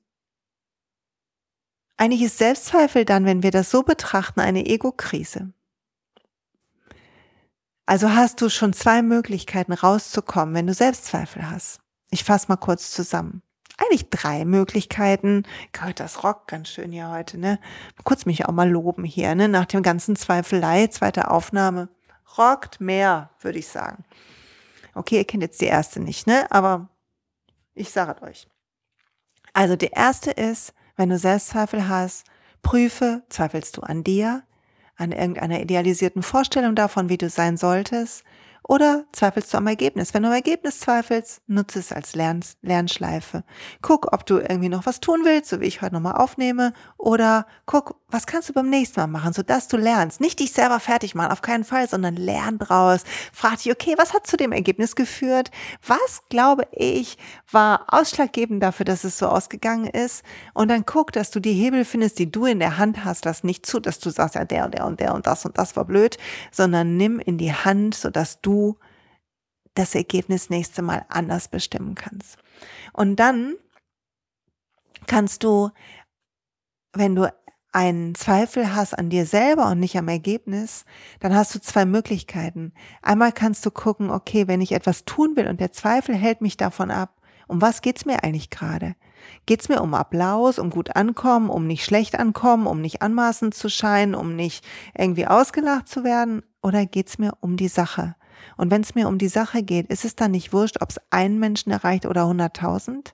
[1.95, 5.53] eigentlich ist Selbstzweifel dann, wenn wir das so betrachten, eine Ego-Krise.
[7.91, 11.81] Also hast du schon zwei Möglichkeiten rauszukommen, wenn du Selbstzweifel hast.
[12.09, 13.43] Ich fasse mal kurz zusammen.
[13.77, 15.43] Eigentlich drei Möglichkeiten.
[15.73, 17.59] Gott, das rockt ganz schön hier heute, ne?
[18.05, 19.49] Kurz mich auch mal loben hier, ne?
[19.49, 21.89] Nach dem ganzen Zweifelei, zweite Aufnahme.
[22.37, 24.05] Rockt mehr, würde ich sagen.
[24.93, 26.49] Okay, ihr kennt jetzt die erste nicht, ne?
[26.49, 26.87] Aber
[27.73, 28.47] ich sage es euch.
[29.51, 32.23] Also die erste ist, wenn du Selbstzweifel hast,
[32.61, 34.43] prüfe, zweifelst du an dir,
[35.01, 38.23] an irgendeiner idealisierten Vorstellung davon, wie du sein solltest,
[38.67, 40.13] Oder zweifelst du am Ergebnis?
[40.13, 43.43] Wenn du am Ergebnis zweifelst, nutze es als Lern Lernschleife.
[43.81, 46.73] Guck, ob du irgendwie noch was tun willst, so wie ich heute nochmal aufnehme.
[46.97, 50.21] Oder guck, was kannst du beim nächsten Mal machen, sodass du lernst.
[50.21, 53.03] Nicht dich selber fertig machen, auf keinen Fall, sondern lern draus.
[53.33, 55.49] Frag dich, okay, was hat zu dem Ergebnis geführt?
[55.85, 57.17] Was, glaube ich,
[57.51, 60.23] war ausschlaggebend dafür, dass es so ausgegangen ist?
[60.53, 63.25] Und dann guck, dass du die Hebel findest, die du in der Hand hast.
[63.25, 65.57] Lass nicht zu, dass du sagst, ja, der und der und der und das und
[65.57, 66.17] das war blöd,
[66.51, 68.77] sondern nimm in die Hand, sodass du du
[69.73, 72.37] das Ergebnis nächste Mal anders bestimmen kannst.
[72.93, 73.55] Und dann
[75.07, 75.69] kannst du,
[76.93, 77.33] wenn du
[77.71, 80.83] einen Zweifel hast an dir selber und nicht am Ergebnis,
[81.21, 82.73] dann hast du zwei Möglichkeiten.
[83.01, 86.57] Einmal kannst du gucken, okay, wenn ich etwas tun will und der Zweifel hält mich
[86.57, 88.95] davon ab, um was geht's mir eigentlich gerade?
[89.45, 93.69] Geht's mir um Applaus, um gut ankommen, um nicht schlecht ankommen, um nicht anmaßend zu
[93.69, 94.65] scheinen, um nicht
[94.97, 96.43] irgendwie ausgelacht zu werden?
[96.61, 98.15] Oder geht's mir um die Sache?
[98.57, 100.99] Und wenn es mir um die Sache geht, ist es dann nicht wurscht, ob es
[101.09, 103.13] einen Menschen erreicht oder 100.000?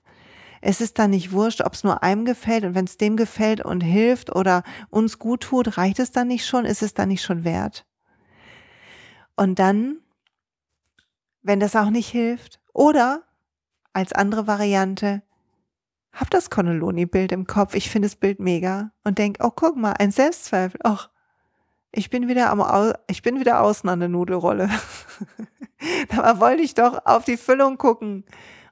[0.60, 3.64] Es ist dann nicht wurscht, ob es nur einem gefällt und wenn es dem gefällt
[3.64, 6.64] und hilft oder uns gut tut, reicht es dann nicht schon?
[6.64, 7.86] Ist es dann nicht schon wert?
[9.36, 9.98] Und dann,
[11.42, 13.22] wenn das auch nicht hilft, oder
[13.92, 15.22] als andere Variante,
[16.12, 19.92] hab das Connelloni-Bild im Kopf, ich finde das Bild mega und denk, oh, guck mal,
[19.92, 21.10] ein Selbstzweifel, ach,
[21.92, 24.68] ich bin wieder am, ich bin wieder außen an der Nudelrolle.
[26.08, 28.24] Dabei wollte ich doch auf die Füllung gucken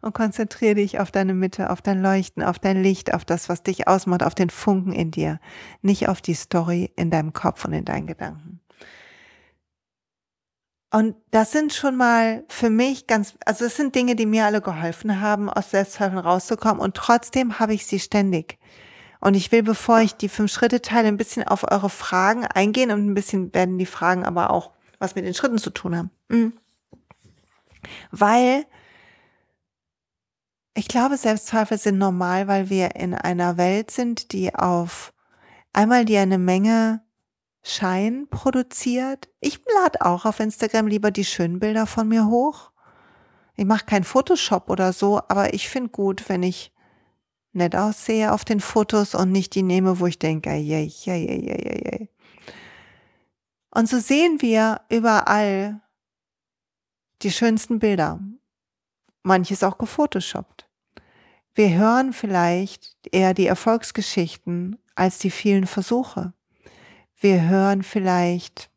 [0.02, 3.62] und konzentriere dich auf deine Mitte, auf dein Leuchten, auf dein Licht, auf das, was
[3.62, 5.40] dich ausmacht, auf den Funken in dir,
[5.83, 8.61] nicht auf die Story in deinem Kopf und in deinen Gedanken.
[10.92, 14.61] Und das sind schon mal für mich ganz, also es sind Dinge, die mir alle
[14.61, 18.59] geholfen haben, aus Selbstzweifeln rauszukommen und trotzdem habe ich sie ständig.
[19.27, 22.93] Und ich will, bevor ich die fünf Schritte teile, ein bisschen auf eure Fragen eingehen
[22.93, 26.11] und ein bisschen werden die Fragen aber auch was mit den Schritten zu tun haben.
[26.29, 26.53] Mhm.
[28.12, 28.67] Weil
[30.75, 35.12] ich glaube, Selbstzweifel sind normal, weil wir in einer Welt sind, die auf
[35.73, 37.03] einmal die eine Menge
[37.65, 39.29] Schein produziert.
[39.41, 42.71] Ich lade auch auf Instagram lieber die schönen Bilder von mir hoch.
[43.57, 46.76] Ich mache kein Photoshop oder so, aber ich finde gut, wenn ich
[47.57, 51.35] nett aussehe auf den Fotos und nicht die nehme, wo ich denke, ja, ja, ja,
[51.35, 52.07] ja.
[53.71, 55.81] Und so sehen wir überall
[57.23, 58.21] die schönsten Bilder.
[59.23, 60.69] Manches auch gefotoshoppt.
[61.55, 66.33] Wir hören vielleicht eher die Erfolgsgeschichten als die vielen Versuche.
[67.16, 68.71] Wir hören vielleicht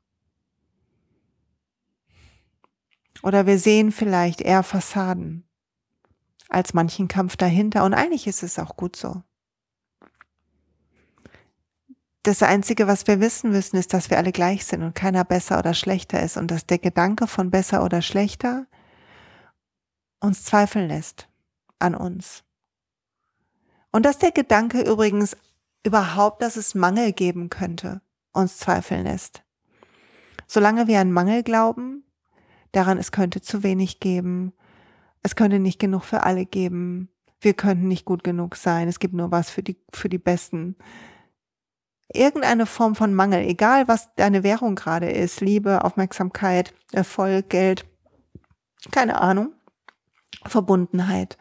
[3.21, 5.48] oder wir sehen vielleicht eher Fassaden
[6.49, 7.85] als manchen Kampf dahinter.
[7.85, 9.23] Und eigentlich ist es auch gut so.
[12.23, 15.57] Das Einzige, was wir wissen müssen, ist, dass wir alle gleich sind und keiner besser
[15.57, 18.67] oder schlechter ist und dass der Gedanke von besser oder schlechter
[20.19, 21.29] uns zweifeln lässt
[21.79, 22.43] an uns.
[23.91, 25.37] Und dass der Gedanke übrigens
[25.85, 28.01] überhaupt, dass es Mangel geben könnte,
[28.33, 29.43] uns zweifeln lässt.
[30.45, 32.03] Solange wir an Mangel glauben,
[32.73, 34.53] daran es könnte zu wenig geben,
[35.21, 37.09] es könnte nicht genug für alle geben.
[37.41, 38.87] Wir könnten nicht gut genug sein.
[38.87, 40.75] Es gibt nur was für die, für die Besten.
[42.11, 47.85] Irgendeine Form von Mangel, egal was deine Währung gerade ist, Liebe, Aufmerksamkeit, Erfolg, Geld,
[48.91, 49.53] keine Ahnung,
[50.45, 51.37] Verbundenheit.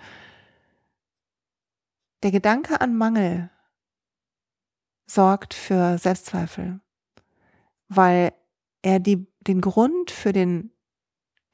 [2.22, 3.50] Der Gedanke an Mangel
[5.06, 6.80] sorgt für Selbstzweifel,
[7.88, 8.32] weil
[8.82, 10.72] er die, den Grund für den,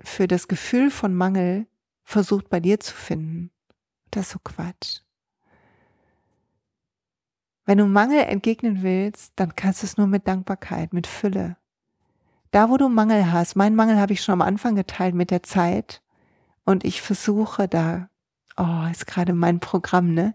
[0.02, 1.68] für das Gefühl von Mangel
[2.04, 3.50] versucht bei dir zu finden.
[4.10, 5.00] Das ist so Quatsch.
[7.66, 11.56] Wenn du Mangel entgegnen willst, dann kannst du es nur mit Dankbarkeit, mit Fülle.
[12.50, 15.42] Da, wo du Mangel hast, mein Mangel habe ich schon am Anfang geteilt mit der
[15.42, 16.02] Zeit
[16.64, 18.08] und ich versuche da,
[18.56, 20.34] oh, ist gerade mein Programm, ne?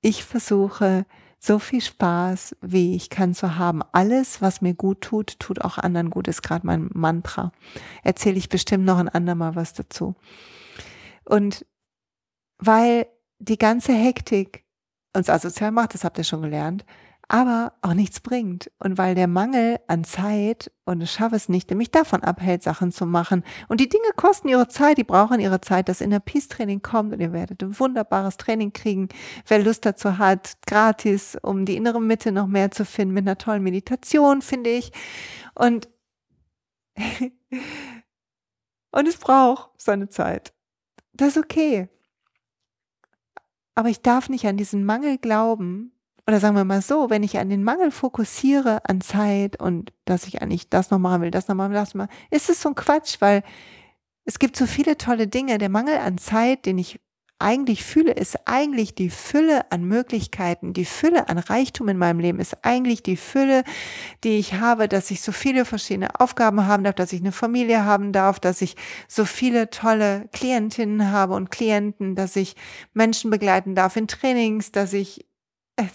[0.00, 1.04] Ich versuche
[1.38, 3.82] so viel Spaß, wie ich kann zu haben.
[3.92, 7.52] Alles, was mir gut tut, tut auch anderen gut, ist gerade mein Mantra.
[8.02, 10.16] Erzähle ich bestimmt noch ein andermal was dazu.
[11.24, 11.64] Und
[12.58, 13.06] weil
[13.38, 14.64] die ganze Hektik
[15.14, 16.84] uns asozial macht, das habt ihr schon gelernt,
[17.28, 18.70] aber auch nichts bringt.
[18.78, 22.90] Und weil der Mangel an Zeit und ich schaffe es nicht, mich davon abhält, Sachen
[22.90, 23.44] zu machen.
[23.68, 25.90] Und die Dinge kosten ihre Zeit, die brauchen ihre Zeit.
[25.90, 29.10] Das Inner Peace Training kommt und ihr werdet ein wunderbares Training kriegen.
[29.46, 33.36] Wer Lust dazu hat, gratis, um die innere Mitte noch mehr zu finden, mit einer
[33.36, 34.90] tollen Meditation, finde ich.
[35.54, 35.90] Und,
[38.90, 40.54] und es braucht seine Zeit.
[41.12, 41.90] Das ist okay.
[43.74, 45.92] Aber ich darf nicht an diesen Mangel glauben,
[46.28, 50.26] oder sagen wir mal so, wenn ich an den Mangel fokussiere an Zeit und dass
[50.26, 52.60] ich eigentlich das noch machen will, das noch machen will, das noch machen, ist es
[52.60, 53.42] so ein Quatsch, weil
[54.26, 55.56] es gibt so viele tolle Dinge.
[55.56, 57.00] Der Mangel an Zeit, den ich
[57.38, 62.40] eigentlich fühle, ist eigentlich die Fülle an Möglichkeiten, die Fülle an Reichtum in meinem Leben
[62.40, 63.62] ist eigentlich die Fülle,
[64.22, 67.86] die ich habe, dass ich so viele verschiedene Aufgaben haben darf, dass ich eine Familie
[67.86, 72.54] haben darf, dass ich so viele tolle Klientinnen habe und Klienten, dass ich
[72.92, 75.27] Menschen begleiten darf in Trainings, dass ich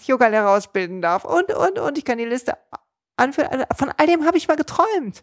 [0.06, 1.98] Yoga-Lehrer ausbilden darf und, und, und.
[1.98, 2.56] Ich kann die Liste
[3.16, 3.64] anführen.
[3.76, 5.22] Von all dem habe ich mal geträumt.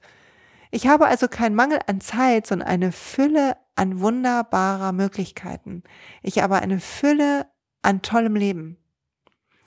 [0.71, 5.83] Ich habe also keinen Mangel an Zeit, sondern eine Fülle an wunderbarer Möglichkeiten.
[6.21, 7.47] Ich habe eine Fülle
[7.81, 8.77] an tollem Leben.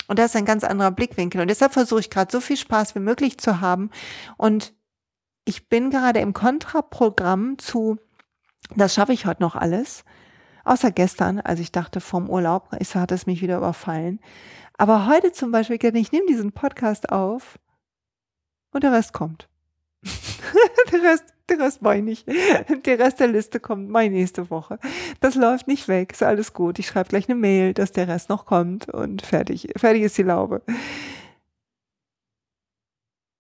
[0.07, 1.41] Und das ist ein ganz anderer Blickwinkel.
[1.41, 3.91] Und deshalb versuche ich gerade so viel Spaß wie möglich zu haben.
[4.37, 4.75] Und
[5.45, 7.99] ich bin gerade im Kontraprogramm zu,
[8.77, 10.05] das schaffe ich heute noch alles.
[10.65, 14.21] Außer gestern, als ich dachte vom Urlaub, ist, hat es mich wieder überfallen.
[14.77, 17.59] Aber heute zum Beispiel, ich nehme diesen Podcast auf
[18.73, 19.49] und der Rest kommt.
[20.93, 22.25] der Rest, der Rest mache ich.
[22.25, 24.79] Der Rest der Liste kommt meine nächste Woche.
[25.21, 26.79] Das läuft nicht weg, ist alles gut.
[26.79, 30.23] Ich schreibe gleich eine Mail, dass der Rest noch kommt und fertig, fertig ist die
[30.23, 30.63] Laube.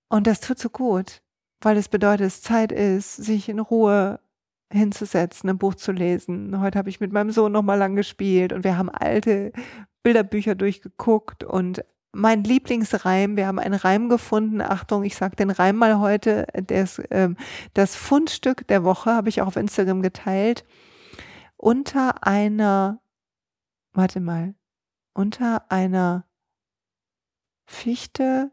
[0.09, 1.23] Und das tut so gut,
[1.61, 4.21] weil es bedeutet, dass Zeit ist, sich in Ruhe
[4.73, 6.61] hinzusetzen, ein Buch zu lesen.
[6.61, 9.53] Heute habe ich mit meinem Sohn noch mal lang gespielt und wir haben alte
[10.03, 15.77] Bilderbücher durchgeguckt und mein Lieblingsreim, wir haben einen Reim gefunden, Achtung, ich sage den Reim
[15.77, 17.37] mal heute, das, ähm,
[17.75, 20.65] das Fundstück der Woche habe ich auch auf Instagram geteilt,
[21.57, 23.01] unter einer,
[23.93, 24.55] warte mal,
[25.13, 26.25] unter einer
[27.67, 28.53] Fichte,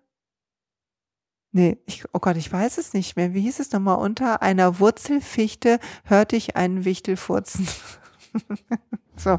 [1.52, 4.80] nee, ich, oh Gott, ich weiß es nicht mehr, wie hieß es nochmal, unter einer
[4.80, 7.68] Wurzelfichte hörte ich einen Wichtel furzen.
[9.18, 9.38] So,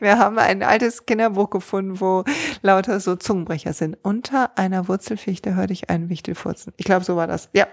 [0.00, 2.24] wir haben ein altes Kinderbuch gefunden, wo
[2.62, 3.96] lauter so Zungenbrecher sind.
[4.02, 6.72] Unter einer Wurzelfichte hörte ich einen Wichtel furzen.
[6.76, 7.48] Ich glaube, so war das.
[7.52, 7.68] Ja,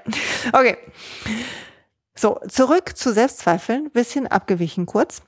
[0.51, 0.77] okay.
[2.15, 3.89] So, zurück zu Selbstzweifeln.
[3.89, 5.23] Bisschen abgewichen kurz.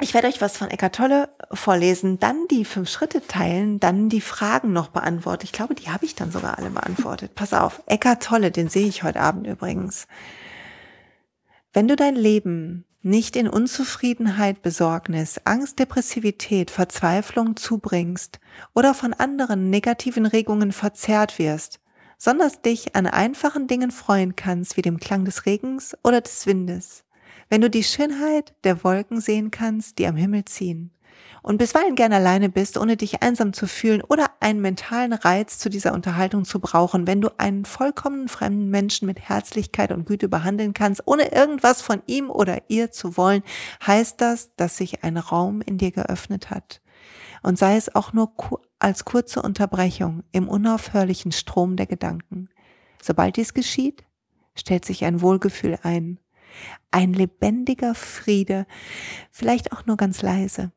[0.00, 4.20] Ich werde euch was von Eckart Tolle vorlesen, dann die fünf Schritte teilen, dann die
[4.20, 5.44] Fragen noch beantworten.
[5.44, 7.34] Ich glaube, die habe ich dann sogar alle beantwortet.
[7.34, 10.06] Pass auf, Eckart Tolle, den sehe ich heute Abend übrigens.
[11.72, 18.40] Wenn du dein Leben nicht in Unzufriedenheit, Besorgnis, Angst, Depressivität, Verzweiflung zubringst
[18.74, 21.80] oder von anderen negativen Regungen verzerrt wirst,
[22.16, 27.04] sondern dich an einfachen Dingen freuen kannst, wie dem Klang des Regens oder des Windes,
[27.48, 30.94] wenn du die Schönheit der Wolken sehen kannst, die am Himmel ziehen,
[31.44, 35.68] und bisweilen gern alleine bist, ohne dich einsam zu fühlen oder einen mentalen Reiz zu
[35.68, 40.72] dieser Unterhaltung zu brauchen, wenn du einen vollkommen fremden Menschen mit Herzlichkeit und Güte behandeln
[40.72, 43.42] kannst, ohne irgendwas von ihm oder ihr zu wollen,
[43.86, 46.80] heißt das, dass sich ein Raum in dir geöffnet hat.
[47.42, 48.32] Und sei es auch nur
[48.78, 52.48] als kurze Unterbrechung im unaufhörlichen Strom der Gedanken.
[53.02, 54.02] Sobald dies geschieht,
[54.56, 56.18] stellt sich ein Wohlgefühl ein,
[56.90, 58.66] ein lebendiger Friede,
[59.30, 60.72] vielleicht auch nur ganz leise.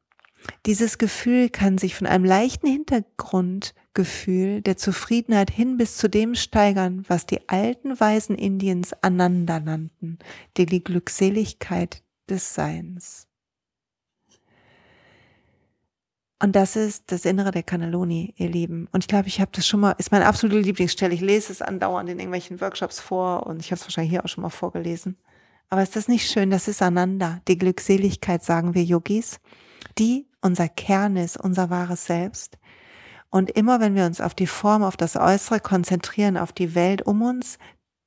[0.66, 7.06] Dieses Gefühl kann sich von einem leichten Hintergrundgefühl der Zufriedenheit hin bis zu dem steigern,
[7.08, 10.20] was die alten Weisen Indiens Ananda nannten,
[10.58, 13.28] die, Glückseligkeit des Seins.
[16.40, 18.88] Und das ist das Innere der Cannelloni, ihr Lieben.
[18.92, 21.14] Und ich glaube, ich habe das schon mal, ist meine absolute Lieblingsstelle.
[21.14, 24.30] Ich lese es andauernd in irgendwelchen Workshops vor und ich habe es wahrscheinlich hier auch
[24.30, 25.18] schon mal vorgelesen.
[25.70, 26.50] Aber ist das nicht schön?
[26.50, 29.40] Das ist Ananda, die Glückseligkeit, sagen wir Yogis
[29.98, 32.58] die unser Kern ist, unser wahres Selbst.
[33.30, 37.02] Und immer wenn wir uns auf die Form, auf das Äußere konzentrieren, auf die Welt
[37.02, 37.58] um uns,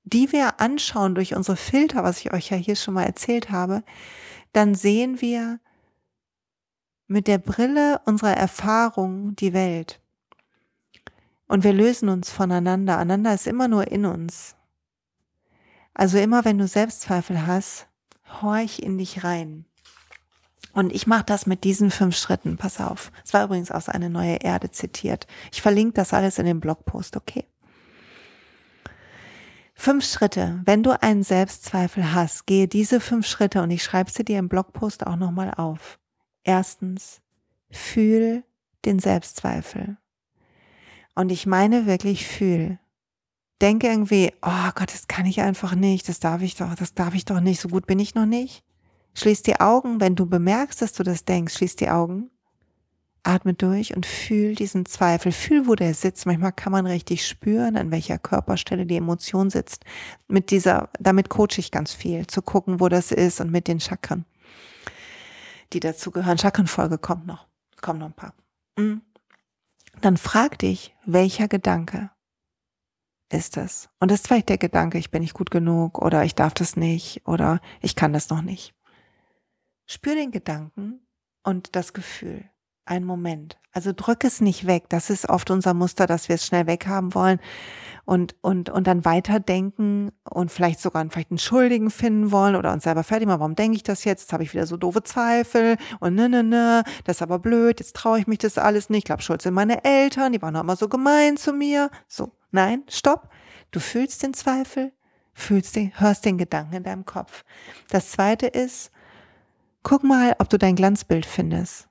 [0.04, 3.82] die wir anschauen durch unsere Filter, was ich euch ja hier schon mal erzählt habe,
[4.52, 5.60] dann sehen wir
[7.06, 10.00] mit der Brille unserer Erfahrung die Welt.
[11.46, 12.96] Und wir lösen uns voneinander.
[12.96, 14.56] Einander ist immer nur in uns.
[15.94, 17.86] Also immer wenn du Selbstzweifel hast,
[18.42, 19.64] horch in dich rein.
[20.72, 22.56] Und ich mache das mit diesen fünf Schritten.
[22.56, 23.10] Pass auf.
[23.24, 25.26] Es war übrigens aus eine neue Erde zitiert.
[25.52, 27.44] Ich verlinke das alles in dem Blogpost, okay?
[29.74, 30.60] Fünf Schritte.
[30.64, 34.48] Wenn du einen Selbstzweifel hast, gehe diese fünf Schritte und ich schreibe sie dir im
[34.48, 35.98] Blogpost auch nochmal auf.
[36.44, 37.20] Erstens,
[37.70, 38.44] fühl
[38.84, 39.96] den Selbstzweifel.
[41.14, 42.78] Und ich meine wirklich fühl.
[43.60, 47.14] Denke irgendwie, oh Gott, das kann ich einfach nicht, das darf ich doch, das darf
[47.14, 48.64] ich doch nicht, so gut bin ich noch nicht.
[49.14, 52.30] Schließ die Augen, wenn du bemerkst, dass du das denkst, schließ die Augen,
[53.22, 56.26] atme durch und fühl diesen Zweifel, fühl, wo der sitzt.
[56.26, 59.84] Manchmal kann man richtig spüren, an welcher Körperstelle die Emotion sitzt.
[60.28, 63.80] Mit dieser, damit coache ich ganz viel, zu gucken, wo das ist und mit den
[63.80, 64.24] Chakren,
[65.72, 66.38] die dazu gehören.
[66.38, 67.46] Chakrenfolge kommt noch,
[67.80, 68.34] kommen noch ein paar.
[68.78, 69.02] Mhm.
[70.00, 72.10] dann frag dich, welcher Gedanke
[73.32, 73.88] ist es?
[74.00, 76.76] Und das ist vielleicht der Gedanke, ich bin nicht gut genug oder ich darf das
[76.76, 78.74] nicht oder ich kann das noch nicht.
[79.86, 81.00] Spür den Gedanken
[81.42, 82.48] und das Gefühl.
[82.84, 83.58] Ein Moment.
[83.72, 84.84] Also drück es nicht weg.
[84.88, 87.38] Das ist oft unser Muster, dass wir es schnell weghaben wollen
[88.04, 92.82] und, und, und dann weiterdenken und vielleicht sogar vielleicht einen Schuldigen finden wollen oder uns
[92.82, 93.38] selber fertig machen.
[93.38, 94.22] Warum denke ich das jetzt?
[94.22, 97.78] Jetzt habe ich wieder so doofe Zweifel und ne, ne, ne, das ist aber blöd,
[97.78, 99.00] jetzt traue ich mich das alles nicht.
[99.00, 101.90] Ich glaube, schuld sind meine Eltern, die waren auch immer so gemein zu mir.
[102.08, 103.28] So, nein, stopp.
[103.70, 104.92] Du fühlst den Zweifel,
[105.32, 107.44] fühlst den, hörst den Gedanken in deinem Kopf.
[107.90, 108.90] Das zweite ist,
[109.84, 111.89] guck mal, ob du dein Glanzbild findest.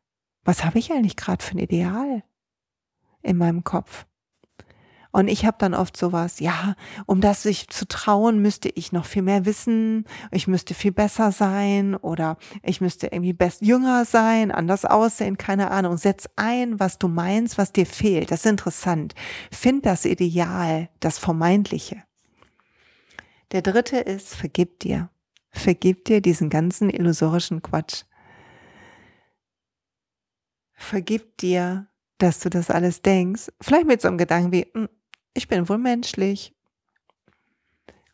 [0.50, 2.24] Was habe ich eigentlich gerade für ein Ideal
[3.22, 4.08] in meinem Kopf?
[5.12, 6.74] Und ich habe dann oft sowas, ja,
[7.06, 11.32] um das sich zu trauen, müsste ich noch viel mehr wissen, ich müsste viel besser
[11.32, 15.98] sein oder ich müsste irgendwie best jünger sein, anders aussehen, keine Ahnung.
[15.98, 18.32] Setz ein, was du meinst, was dir fehlt.
[18.32, 19.14] Das ist interessant.
[19.52, 22.02] Find das Ideal, das Vermeintliche.
[23.52, 25.12] Der dritte ist, vergib dir.
[25.52, 28.06] Vergib dir diesen ganzen illusorischen Quatsch.
[30.80, 31.88] Vergib dir,
[32.20, 33.50] dass du das alles denkst.
[33.62, 34.88] Vielleicht mit so einem Gedanken wie, hm,
[35.34, 36.56] ich bin wohl menschlich.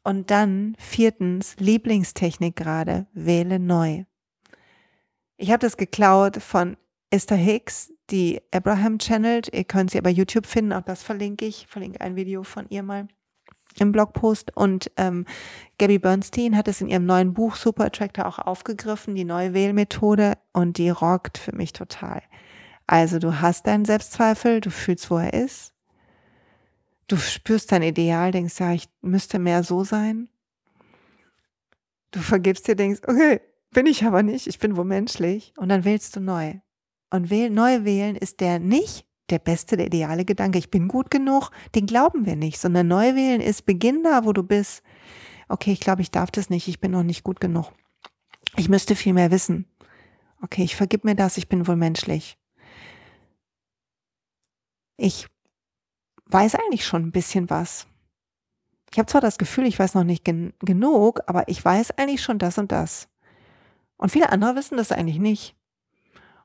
[0.03, 4.05] Und dann viertens, Lieblingstechnik gerade, wähle neu.
[5.37, 6.75] Ich habe das geklaut von
[7.11, 9.53] Esther Hicks, die Abraham channelt.
[9.53, 11.67] Ihr könnt sie bei YouTube finden, auch das verlinke ich.
[11.67, 13.07] Verlinke ein Video von ihr mal
[13.77, 14.57] im Blogpost.
[14.57, 15.25] Und ähm,
[15.77, 20.33] Gabby Bernstein hat es in ihrem neuen Buch Super Attractor auch aufgegriffen, die neue Wählmethode,
[20.51, 22.23] und die rockt für mich total.
[22.87, 25.75] Also du hast deinen Selbstzweifel, du fühlst, wo er ist,
[27.07, 30.27] Du spürst dein Ideal, denkst, ja, ich müsste mehr so sein.
[32.11, 35.53] Du vergibst dir, denkst, okay, bin ich aber nicht, ich bin wohl menschlich.
[35.57, 36.55] Und dann wählst du neu.
[37.11, 41.09] Und wähl, neu wählen ist der nicht der beste, der ideale Gedanke, ich bin gut
[41.09, 44.83] genug, den glauben wir nicht, sondern neu wählen ist, beginn da, wo du bist.
[45.47, 47.71] Okay, ich glaube, ich darf das nicht, ich bin noch nicht gut genug.
[48.55, 49.65] Ich müsste viel mehr wissen.
[50.41, 52.37] Okay, ich vergib mir das, ich bin wohl menschlich.
[54.97, 55.27] Ich
[56.27, 57.87] weiß eigentlich schon ein bisschen was.
[58.91, 62.23] Ich habe zwar das Gefühl, ich weiß noch nicht gen genug, aber ich weiß eigentlich
[62.23, 63.09] schon das und das.
[63.97, 65.55] Und viele andere wissen das eigentlich nicht.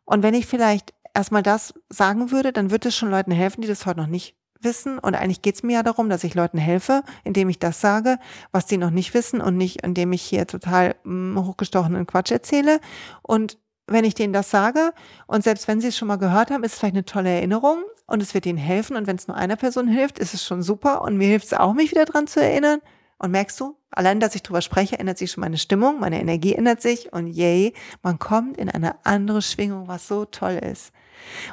[0.05, 3.69] Und wenn ich vielleicht erstmal das sagen würde, dann würde es schon Leuten helfen, die
[3.69, 4.99] das heute noch nicht wissen.
[4.99, 8.19] Und eigentlich geht es mir ja darum, dass ich Leuten helfe, indem ich das sage,
[8.53, 12.31] was die noch nicht wissen und nicht, indem ich hier total mh, hm, hochgestochenen Quatsch
[12.31, 12.81] erzähle.
[13.23, 13.59] Und
[13.91, 14.93] wenn ich denen das sage
[15.27, 17.83] und selbst wenn sie es schon mal gehört haben, ist es vielleicht eine tolle Erinnerung
[18.07, 20.63] und es wird ihnen helfen und wenn es nur einer Person hilft, ist es schon
[20.63, 22.81] super und mir hilft es auch, mich wieder dran zu erinnern.
[23.23, 26.55] Und merkst du, allein, dass ich drüber spreche, ändert sich schon meine Stimmung, meine Energie
[26.55, 30.91] ändert sich und yay, man kommt in eine andere Schwingung, was so toll ist.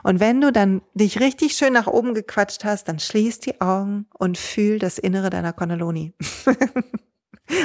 [0.01, 4.07] Und wenn du dann dich richtig schön nach oben gequatscht hast, dann schließ die Augen
[4.13, 6.13] und fühl das Innere deiner Cannelloni.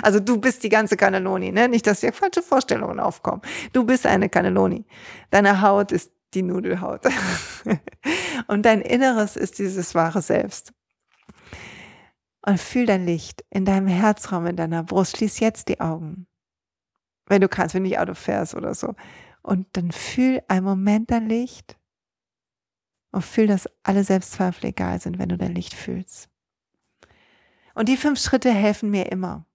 [0.02, 1.68] Also du bist die ganze Cannelloni, ne?
[1.68, 3.42] Nicht, dass hier falsche Vorstellungen aufkommen.
[3.72, 4.84] Du bist eine Cannelloni.
[5.30, 7.02] Deine Haut ist die Nudelhaut.
[8.46, 10.72] Und dein Inneres ist dieses wahre Selbst.
[12.44, 15.16] Und fühl dein Licht in deinem Herzraum, in deiner Brust.
[15.16, 16.26] Schließ jetzt die Augen.
[17.26, 18.94] Wenn du kannst, wenn du nicht Auto fährst oder so.
[19.42, 21.76] Und dann fühl einen Moment dein Licht
[23.10, 26.28] und fühl, dass alle Selbstzweifel egal sind, wenn du dein Licht fühlst.
[27.74, 29.46] Und die fünf Schritte helfen mir immer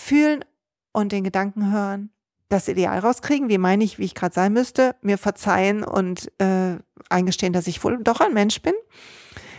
[0.00, 0.44] fühlen
[0.92, 2.10] und den Gedanken hören,
[2.48, 6.78] das Ideal rauskriegen, wie meine ich, wie ich gerade sein müsste, mir verzeihen und äh,
[7.08, 8.74] eingestehen, dass ich wohl doch ein Mensch bin,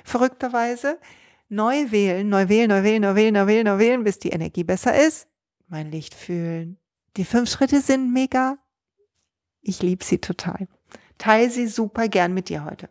[0.04, 1.00] verrückterweise.
[1.48, 4.64] Neu wählen, neu wählen, neu wählen, neu wählen, neu wählen, neu wählen, bis die Energie
[4.64, 5.28] besser ist.
[5.68, 6.78] Mein Licht fühlen.
[7.18, 8.58] Die fünf Schritte sind mega.
[9.62, 10.68] Ich liebe sie total.
[11.18, 12.90] Teil sie super gern mit dir heute.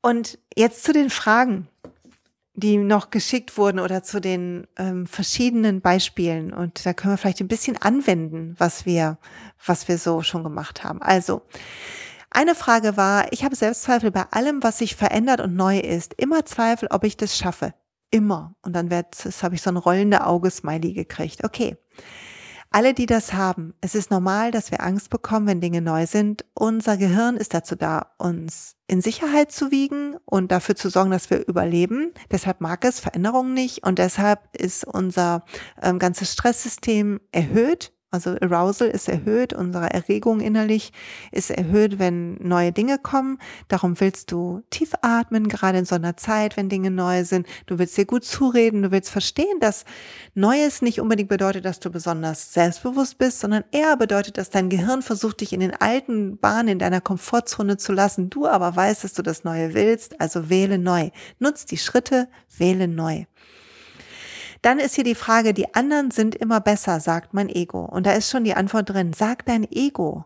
[0.00, 1.68] Und jetzt zu den Fragen
[2.54, 6.52] die noch geschickt wurden oder zu den ähm, verschiedenen Beispielen.
[6.52, 9.18] Und da können wir vielleicht ein bisschen anwenden, was wir,
[9.64, 11.02] was wir so schon gemacht haben.
[11.02, 11.42] Also,
[12.30, 16.14] eine Frage war, ich habe Selbstzweifel bei allem, was sich verändert und neu ist.
[16.14, 17.74] Immer Zweifel, ob ich das schaffe.
[18.10, 18.54] Immer.
[18.62, 21.44] Und dann wird, das habe ich so ein rollende Auge-Smiley gekriegt.
[21.44, 21.76] Okay.
[22.74, 26.44] Alle, die das haben, es ist normal, dass wir Angst bekommen, wenn Dinge neu sind.
[26.54, 31.30] Unser Gehirn ist dazu da, uns in Sicherheit zu wiegen und dafür zu sorgen, dass
[31.30, 32.12] wir überleben.
[32.32, 35.44] Deshalb mag es Veränderungen nicht und deshalb ist unser
[35.80, 40.92] ähm, ganzes Stresssystem erhöht Also Arousal ist erhöht, unsere Erregung innerlich
[41.32, 43.38] ist erhöht, wenn neue Dinge kommen.
[43.66, 47.44] Darum willst du tief atmen, gerade in so einer Zeit, wenn Dinge neu sind.
[47.66, 49.84] Du willst dir gut zureden, du willst verstehen, dass
[50.34, 55.02] Neues nicht unbedingt bedeutet, dass du besonders selbstbewusst bist, sondern eher bedeutet, dass dein Gehirn
[55.02, 58.30] versucht, dich in den alten Bahnen, in deiner Komfortzone zu lassen.
[58.30, 61.10] Du aber weißt, dass du das Neue willst, also wähle neu.
[61.40, 63.24] Nutz die Schritte, wähle neu.
[64.64, 67.84] Dann ist hier die Frage, die anderen sind immer besser, sagt mein Ego.
[67.84, 69.12] Und da ist schon die Antwort drin.
[69.12, 70.24] Sag dein Ego.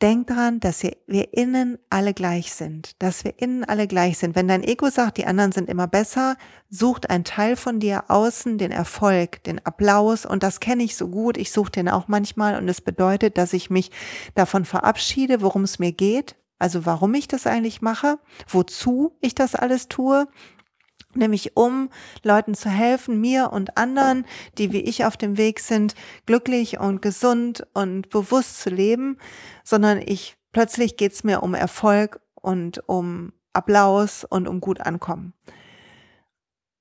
[0.00, 4.34] Denk dran, dass wir, wir innen alle gleich sind, dass wir innen alle gleich sind.
[4.34, 6.38] Wenn dein Ego sagt, die anderen sind immer besser,
[6.70, 11.08] sucht ein Teil von dir außen den Erfolg, den Applaus und das kenne ich so
[11.08, 11.36] gut.
[11.36, 13.90] Ich suche den auch manchmal und es bedeutet, dass ich mich
[14.34, 19.54] davon verabschiede, worum es mir geht, also warum ich das eigentlich mache, wozu ich das
[19.54, 20.28] alles tue
[21.14, 21.90] nämlich um
[22.22, 24.24] Leuten zu helfen, mir und anderen,
[24.58, 25.94] die wie ich auf dem Weg sind,
[26.26, 29.18] glücklich und gesund und bewusst zu leben,
[29.64, 35.34] sondern ich plötzlich geht's mir um Erfolg und um Applaus und um gut ankommen.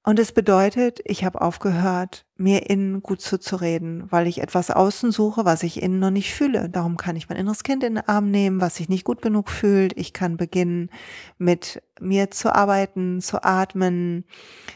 [0.10, 5.46] Und es bedeutet, ich habe aufgehört, mir innen gut zuzureden, weil ich etwas außen suche,
[5.46, 6.68] was ich innen noch nicht fühle.
[6.68, 9.52] Darum kann ich mein inneres Kind in den Arm nehmen, was sich nicht gut genug
[9.52, 9.96] fühlt.
[9.96, 10.90] Ich kann beginnen,
[11.38, 14.26] mit mir zu arbeiten, zu atmen.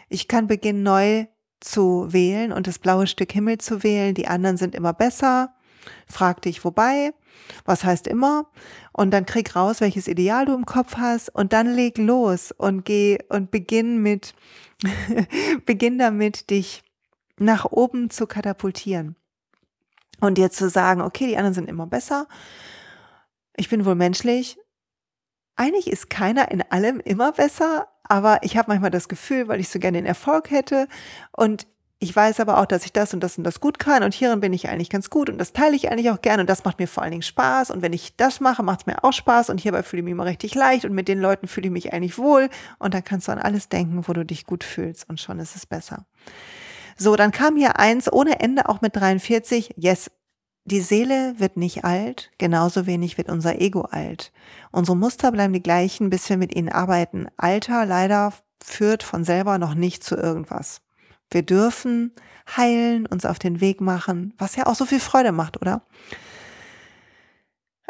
[0.07, 1.25] Ich kann beginnen, neu
[1.61, 4.13] zu wählen und das blaue Stück Himmel zu wählen.
[4.13, 5.55] Die anderen sind immer besser.
[6.07, 7.13] Frag dich, wobei.
[7.65, 8.47] Was heißt immer?
[8.91, 12.85] Und dann krieg raus, welches Ideal du im Kopf hast und dann leg los und
[12.85, 14.33] geh und beginn mit,
[15.65, 16.83] beginn damit, dich
[17.37, 19.15] nach oben zu katapultieren.
[20.19, 22.27] Und dir zu sagen, okay, die anderen sind immer besser.
[23.55, 24.57] Ich bin wohl menschlich.
[25.55, 29.69] Eigentlich ist keiner in allem immer besser, aber ich habe manchmal das Gefühl, weil ich
[29.69, 30.87] so gerne den Erfolg hätte
[31.31, 31.67] und
[32.03, 34.41] ich weiß aber auch, dass ich das und das und das gut kann und hierin
[34.41, 36.77] bin ich eigentlich ganz gut und das teile ich eigentlich auch gerne und das macht
[36.77, 39.49] mir vor allen Dingen Spaß und wenn ich das mache, macht es mir auch Spaß
[39.49, 41.93] und hierbei fühle ich mich immer richtig leicht und mit den Leuten fühle ich mich
[41.93, 45.21] eigentlich wohl und dann kannst du an alles denken, wo du dich gut fühlst und
[45.21, 46.05] schon ist es besser.
[46.97, 49.75] So, dann kam hier eins ohne Ende auch mit 43.
[49.77, 50.11] Yes,
[50.65, 54.33] die Seele wird nicht alt, genauso wenig wird unser Ego alt.
[54.71, 57.27] Unsere Muster bleiben die gleichen, bis wir mit ihnen arbeiten.
[57.37, 60.82] Alter leider führt von selber noch nicht zu irgendwas.
[61.33, 62.13] Wir dürfen
[62.55, 65.85] heilen, uns auf den Weg machen, was ja auch so viel Freude macht, oder?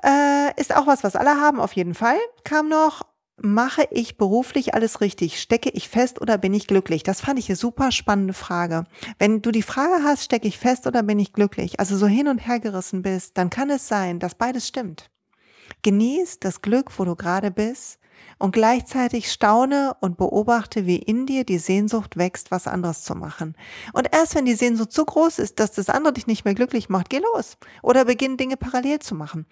[0.03, 2.17] Äh, ist auch was, was alle haben, auf jeden Fall.
[2.43, 3.03] Kam noch,
[3.37, 5.39] mache ich beruflich alles richtig?
[5.39, 7.03] Stecke ich fest oder bin ich glücklich?
[7.03, 8.85] Das fand ich eine super spannende Frage.
[9.17, 12.27] Wenn du die Frage hast, stecke ich fest oder bin ich glücklich, also so hin
[12.27, 15.09] und her gerissen bist, dann kann es sein, dass beides stimmt.
[15.81, 17.99] Genieß das Glück, wo du gerade bist
[18.43, 23.55] und gleichzeitig staune und beobachte, wie in dir die Sehnsucht wächst, was anderes zu machen.
[23.93, 26.89] Und erst wenn die Sehnsucht so groß ist, dass das andere dich nicht mehr glücklich
[26.89, 29.45] macht, geh los oder beginn Dinge parallel zu machen.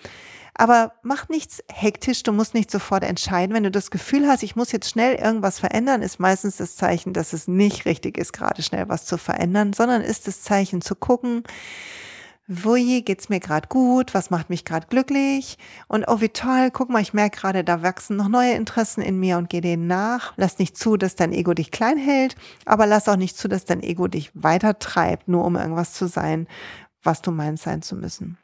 [0.55, 3.55] Aber mach nichts hektisch, du musst nicht sofort entscheiden.
[3.55, 7.13] Wenn du das Gefühl hast, ich muss jetzt schnell irgendwas verändern, ist meistens das Zeichen,
[7.13, 10.95] dass es nicht richtig ist, gerade schnell was zu verändern, sondern ist das Zeichen zu
[10.95, 11.43] gucken,
[12.53, 16.89] wo geht's mir gerade gut, was macht mich gerade glücklich und oh wie toll, guck
[16.89, 20.33] mal, ich merke gerade, da wachsen noch neue Interessen in mir und geh denen nach.
[20.35, 22.35] Lass nicht zu, dass dein Ego dich klein hält,
[22.65, 26.07] aber lass auch nicht zu, dass dein Ego dich weiter treibt, nur um irgendwas zu
[26.07, 26.47] sein,
[27.01, 28.37] was du meinst sein zu müssen.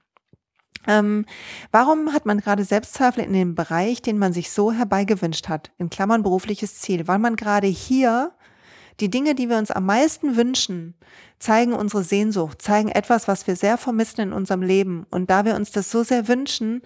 [0.87, 1.25] Ähm,
[1.71, 5.89] warum hat man gerade Selbstzweifel in dem Bereich, den man sich so herbeigewünscht hat, in
[5.89, 7.09] Klammern berufliches Ziel?
[7.09, 8.31] Weil man gerade hier
[8.99, 10.95] die Dinge, die wir uns am meisten wünschen,
[11.39, 15.05] zeigen unsere Sehnsucht, zeigen etwas, was wir sehr vermissen in unserem Leben.
[15.11, 16.81] Und da wir uns das so sehr wünschen,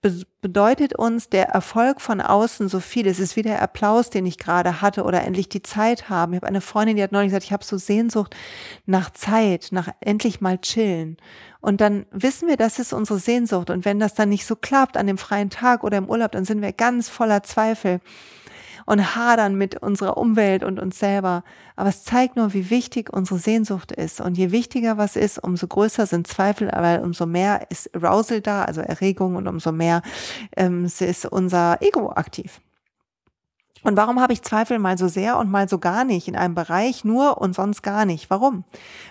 [0.00, 3.08] be bedeutet uns der Erfolg von außen so viel.
[3.08, 6.34] Es ist wie der Applaus, den ich gerade hatte oder endlich die Zeit haben.
[6.34, 8.36] Ich habe eine Freundin, die hat neulich gesagt, ich habe so Sehnsucht
[8.84, 11.16] nach Zeit, nach endlich mal chillen.
[11.60, 13.70] Und dann wissen wir, das ist unsere Sehnsucht.
[13.70, 16.44] Und wenn das dann nicht so klappt an dem freien Tag oder im Urlaub, dann
[16.44, 17.98] sind wir ganz voller Zweifel
[18.86, 21.44] und hadern mit unserer Umwelt und uns selber.
[21.74, 24.20] Aber es zeigt nur, wie wichtig unsere Sehnsucht ist.
[24.20, 28.64] Und je wichtiger was ist, umso größer sind Zweifel, aber umso mehr ist Arousal da,
[28.64, 30.02] also Erregung und umso mehr
[30.56, 32.60] ähm, ist unser Ego aktiv.
[33.82, 36.54] Und warum habe ich Zweifel mal so sehr und mal so gar nicht in einem
[36.54, 38.30] Bereich nur und sonst gar nicht?
[38.30, 38.64] Warum?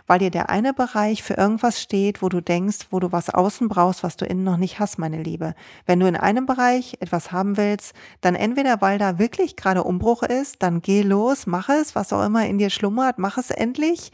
[0.07, 3.67] Weil dir der eine Bereich für irgendwas steht, wo du denkst, wo du was außen
[3.67, 5.55] brauchst, was du innen noch nicht hast, meine Liebe.
[5.85, 10.23] Wenn du in einem Bereich etwas haben willst, dann entweder weil da wirklich gerade Umbruch
[10.23, 14.11] ist, dann geh los, mach es, was auch immer in dir schlummert, mach es endlich.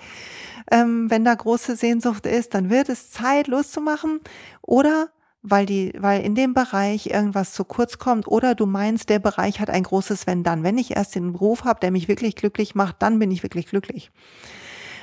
[0.69, 4.19] Ähm, wenn da große Sehnsucht ist, dann wird es Zeit loszumachen.
[4.61, 5.09] Oder
[5.43, 9.59] weil die, weil in dem Bereich irgendwas zu kurz kommt oder du meinst, der Bereich
[9.59, 10.63] hat ein großes Wenn dann.
[10.63, 13.67] Wenn ich erst den Beruf habe, der mich wirklich glücklich macht, dann bin ich wirklich
[13.67, 14.11] glücklich.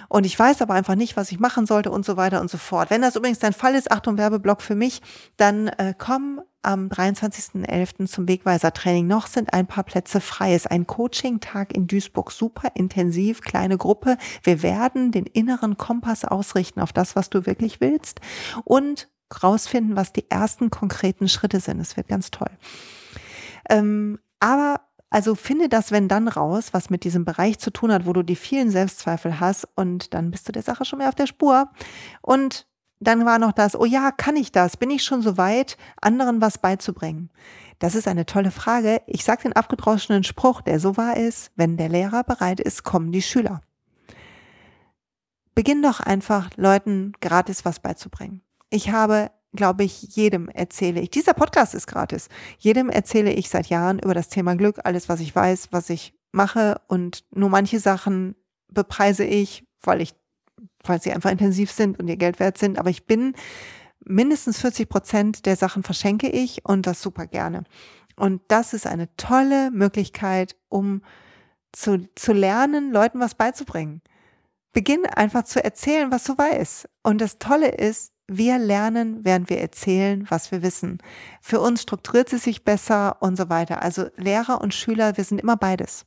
[0.08, 2.58] und ich weiß aber einfach nicht, was ich machen sollte und so weiter und so
[2.58, 2.90] fort.
[2.90, 5.02] Wenn das übrigens dein Fall ist, Achtung, Werbeblock für mich,
[5.36, 8.06] dann äh, komm am 23.11.
[8.06, 9.06] zum Wegweiser-Training.
[9.06, 10.54] Noch sind ein paar Plätze frei.
[10.54, 12.32] Es ist ein Coaching-Tag in Duisburg.
[12.32, 14.16] Super intensiv, kleine Gruppe.
[14.42, 18.20] Wir werden den inneren Kompass ausrichten auf das, was du wirklich willst
[18.64, 19.08] und
[19.42, 21.80] rausfinden, was die ersten konkreten Schritte sind.
[21.80, 22.50] Es wird ganz toll.
[23.68, 28.06] Ähm, aber also finde das, wenn dann raus, was mit diesem Bereich zu tun hat,
[28.06, 31.14] wo du die vielen Selbstzweifel hast und dann bist du der Sache schon mehr auf
[31.14, 31.70] der Spur.
[32.20, 32.66] Und
[33.00, 34.76] dann war noch das, oh ja, kann ich das?
[34.76, 37.30] Bin ich schon so weit, anderen was beizubringen?
[37.78, 39.00] Das ist eine tolle Frage.
[39.06, 43.12] Ich sage den abgedroschenen Spruch, der so wahr ist, wenn der Lehrer bereit ist, kommen
[43.12, 43.62] die Schüler.
[45.54, 48.42] Beginn doch einfach, Leuten gratis was beizubringen.
[48.70, 51.10] Ich habe glaube ich, jedem erzähle ich.
[51.10, 52.28] Dieser Podcast ist gratis.
[52.58, 56.14] Jedem erzähle ich seit Jahren über das Thema Glück, alles, was ich weiß, was ich
[56.32, 58.34] mache und nur manche Sachen
[58.68, 60.14] bepreise ich, weil ich,
[60.84, 62.78] weil sie einfach intensiv sind und ihr Geld wert sind.
[62.78, 63.34] Aber ich bin
[64.04, 67.64] mindestens 40 Prozent der Sachen verschenke ich und das super gerne.
[68.16, 71.02] Und das ist eine tolle Möglichkeit, um
[71.72, 74.02] zu, zu lernen, Leuten was beizubringen.
[74.72, 76.88] Beginn einfach zu erzählen, was du weißt.
[77.02, 80.98] Und das Tolle ist, wir lernen, während wir erzählen, was wir wissen.
[81.40, 83.82] Für uns strukturiert es sich besser und so weiter.
[83.82, 86.04] Also Lehrer und Schüler, wir sind immer beides.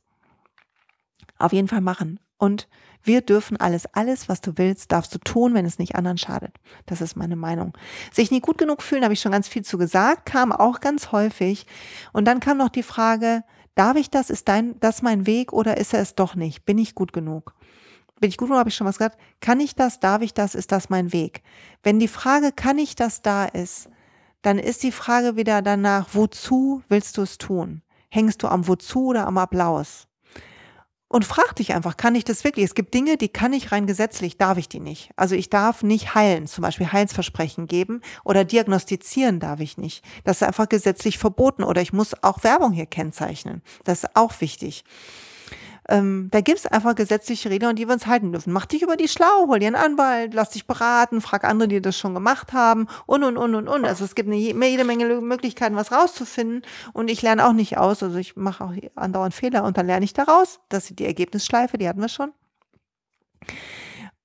[1.38, 2.20] Auf jeden Fall machen.
[2.38, 2.68] Und
[3.02, 6.54] wir dürfen alles, alles, was du willst, darfst du tun, wenn es nicht anderen schadet.
[6.86, 7.76] Das ist meine Meinung.
[8.12, 11.10] Sich nie gut genug fühlen, habe ich schon ganz viel zu gesagt, kam auch ganz
[11.10, 11.66] häufig.
[12.12, 13.42] Und dann kam noch die Frage,
[13.74, 14.30] darf ich das?
[14.30, 16.64] Ist dein, das mein Weg oder ist er es doch nicht?
[16.64, 17.54] Bin ich gut genug?
[18.22, 19.18] Bin ich gut oder habe ich schon was gesagt?
[19.40, 20.00] Kann ich das?
[20.00, 20.54] Darf ich das?
[20.54, 21.42] Ist das mein Weg?
[21.82, 23.90] Wenn die Frage, kann ich das da ist,
[24.42, 27.82] dann ist die Frage wieder danach, wozu willst du es tun?
[28.08, 30.06] Hängst du am Wozu oder am Applaus?
[31.08, 32.64] Und frag dich einfach, kann ich das wirklich?
[32.64, 35.10] Es gibt Dinge, die kann ich rein gesetzlich, darf ich die nicht.
[35.16, 40.04] Also ich darf nicht heilen, zum Beispiel Heilsversprechen geben oder diagnostizieren darf ich nicht.
[40.24, 43.62] Das ist einfach gesetzlich verboten oder ich muss auch Werbung hier kennzeichnen.
[43.84, 44.84] Das ist auch wichtig.
[45.88, 48.52] Ähm, da gibt es einfach gesetzliche Regeln, an die wir uns halten dürfen.
[48.52, 51.80] Mach dich über die schlau, hol dir einen Anwalt, lass dich beraten, frag andere, die
[51.80, 53.84] das schon gemacht haben und, und, und, und, und.
[53.84, 56.62] Also es gibt eine, jede Menge Möglichkeiten, was rauszufinden
[56.92, 58.02] und ich lerne auch nicht aus.
[58.02, 60.60] Also ich mache auch andauernd Fehler und dann lerne ich daraus.
[60.68, 62.32] Das ist die Ergebnisschleife, die hatten wir schon.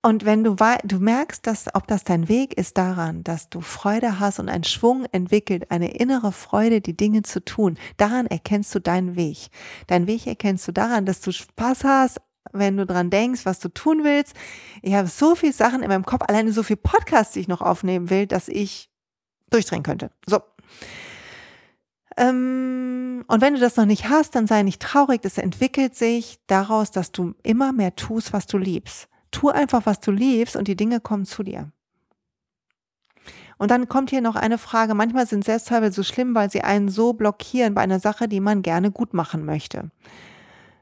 [0.03, 4.19] Und wenn du, du merkst, dass, ob das dein Weg ist daran, dass du Freude
[4.19, 8.79] hast und ein Schwung entwickelt, eine innere Freude, die Dinge zu tun, daran erkennst du
[8.79, 9.49] deinen Weg.
[9.87, 12.21] Deinen Weg erkennst du daran, dass du Spaß hast,
[12.53, 14.33] wenn du dran denkst, was du tun willst.
[14.81, 17.61] Ich habe so viele Sachen in meinem Kopf, alleine so viele Podcasts, die ich noch
[17.61, 18.89] aufnehmen will, dass ich
[19.49, 20.11] durchdrehen könnte.
[20.25, 20.39] So.
[22.15, 25.21] Ähm, und wenn du das noch nicht hast, dann sei nicht traurig.
[25.21, 29.07] Das entwickelt sich daraus, dass du immer mehr tust, was du liebst.
[29.37, 31.71] Tu einfach, was du liebst und die Dinge kommen zu dir.
[33.59, 34.95] Und dann kommt hier noch eine Frage.
[34.95, 38.63] Manchmal sind Selbstzweifel so schlimm, weil sie einen so blockieren bei einer Sache, die man
[38.63, 39.91] gerne gut machen möchte.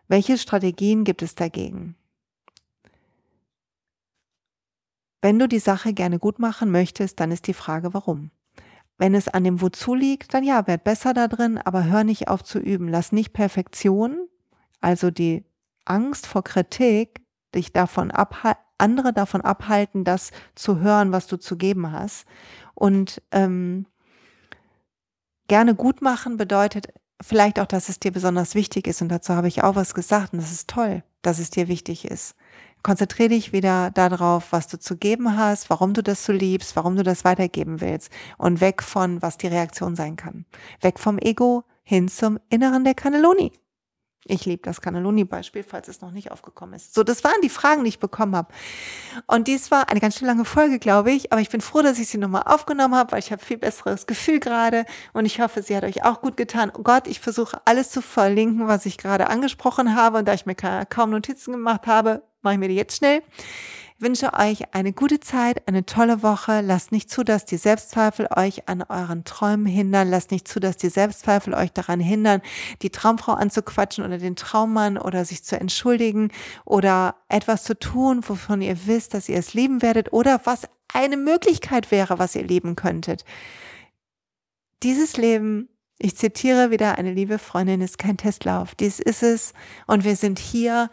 [0.07, 1.97] Welche Strategien gibt es dagegen?
[5.21, 8.31] Wenn du die Sache gerne gut machen möchtest, dann ist die Frage, warum.
[8.97, 12.29] Wenn es an dem Wozu liegt, dann ja, werd besser da drin, aber hör nicht
[12.29, 12.87] auf zu üben.
[12.87, 14.29] Lass nicht Perfektion,
[14.79, 15.43] also die
[15.83, 17.24] Angst vor Kritik,
[17.55, 22.25] dich davon abhalten, andere davon abhalten, das zu hören, was du zu geben hast.
[22.73, 23.85] Und ähm,
[25.47, 26.87] gerne gut machen bedeutet
[27.21, 29.01] vielleicht auch, dass es dir besonders wichtig ist.
[29.01, 30.33] Und dazu habe ich auch was gesagt.
[30.33, 32.35] Und das ist toll, dass es dir wichtig ist.
[32.83, 36.95] Konzentriere dich wieder darauf, was du zu geben hast, warum du das so liebst, warum
[36.95, 38.11] du das weitergeben willst.
[38.37, 40.45] Und weg von, was die Reaktion sein kann.
[40.81, 43.53] Weg vom Ego hin zum Inneren der Cannelloni.
[44.27, 46.95] Ich liebe das Cannelloni-Beispiel, falls es noch nicht aufgekommen ist.
[46.95, 48.51] So, das waren die Fragen, die ich bekommen habe.
[49.27, 51.31] Und dies war eine ganz schön lange Folge, glaube ich.
[51.31, 54.07] Aber ich bin froh, dass ich sie nochmal aufgenommen habe, weil ich habe viel besseres
[54.07, 54.85] Gefühl gerade.
[55.13, 56.71] Und ich hoffe, sie hat euch auch gut getan.
[56.75, 60.17] Oh Gott, ich versuche alles zu verlinken, was ich gerade angesprochen habe.
[60.17, 63.21] Und da ich mir kaum Notizen gemacht habe, mache ich mir die jetzt schnell.
[63.97, 66.59] Ich wünsche euch eine gute Zeit, eine tolle Woche.
[66.59, 70.09] Lasst nicht zu, dass die Selbstzweifel euch an euren Träumen hindern.
[70.09, 72.41] Lasst nicht zu, dass die Selbstzweifel euch daran hindern,
[72.81, 76.31] die Traumfrau anzuquatschen oder den Traummann oder sich zu entschuldigen
[76.65, 81.15] oder etwas zu tun, wovon ihr wisst, dass ihr es lieben werdet oder was eine
[81.15, 83.23] Möglichkeit wäre, was ihr leben könntet.
[84.83, 88.75] Dieses Leben ich zitiere wieder eine liebe Freundin, ist kein Testlauf.
[88.75, 89.53] Dies ist es.
[89.87, 90.89] Und wir sind hier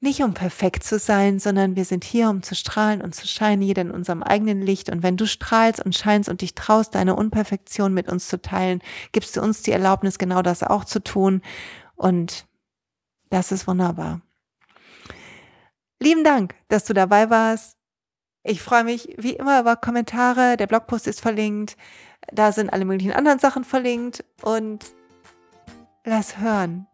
[0.00, 3.62] nicht um perfekt zu sein, sondern wir sind hier, um zu strahlen und zu scheinen,
[3.62, 4.90] jeder in unserem eigenen Licht.
[4.90, 8.80] Und wenn du strahlst und scheinst und dich traust, deine Unperfektion mit uns zu teilen,
[9.12, 11.42] gibst du uns die Erlaubnis, genau das auch zu tun.
[11.96, 12.46] Und
[13.30, 14.20] das ist wunderbar.
[16.00, 17.76] Lieben Dank, dass du dabei warst.
[18.44, 20.56] Ich freue mich wie immer über Kommentare.
[20.56, 21.76] Der Blogpost ist verlinkt.
[22.32, 24.24] Da sind alle möglichen anderen Sachen verlinkt.
[24.42, 24.86] Und
[26.04, 26.86] lass hören,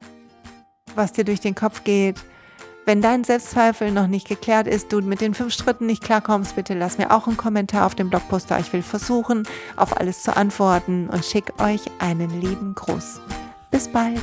[0.94, 2.16] was dir durch den Kopf geht.
[2.86, 6.74] Wenn dein Selbstzweifel noch nicht geklärt ist, du mit den fünf Schritten nicht klarkommst, bitte
[6.74, 8.58] lass mir auch einen Kommentar auf dem Blogpost da.
[8.58, 13.20] Ich will versuchen, auf alles zu antworten und schick euch einen lieben Gruß.
[13.70, 14.22] Bis bald.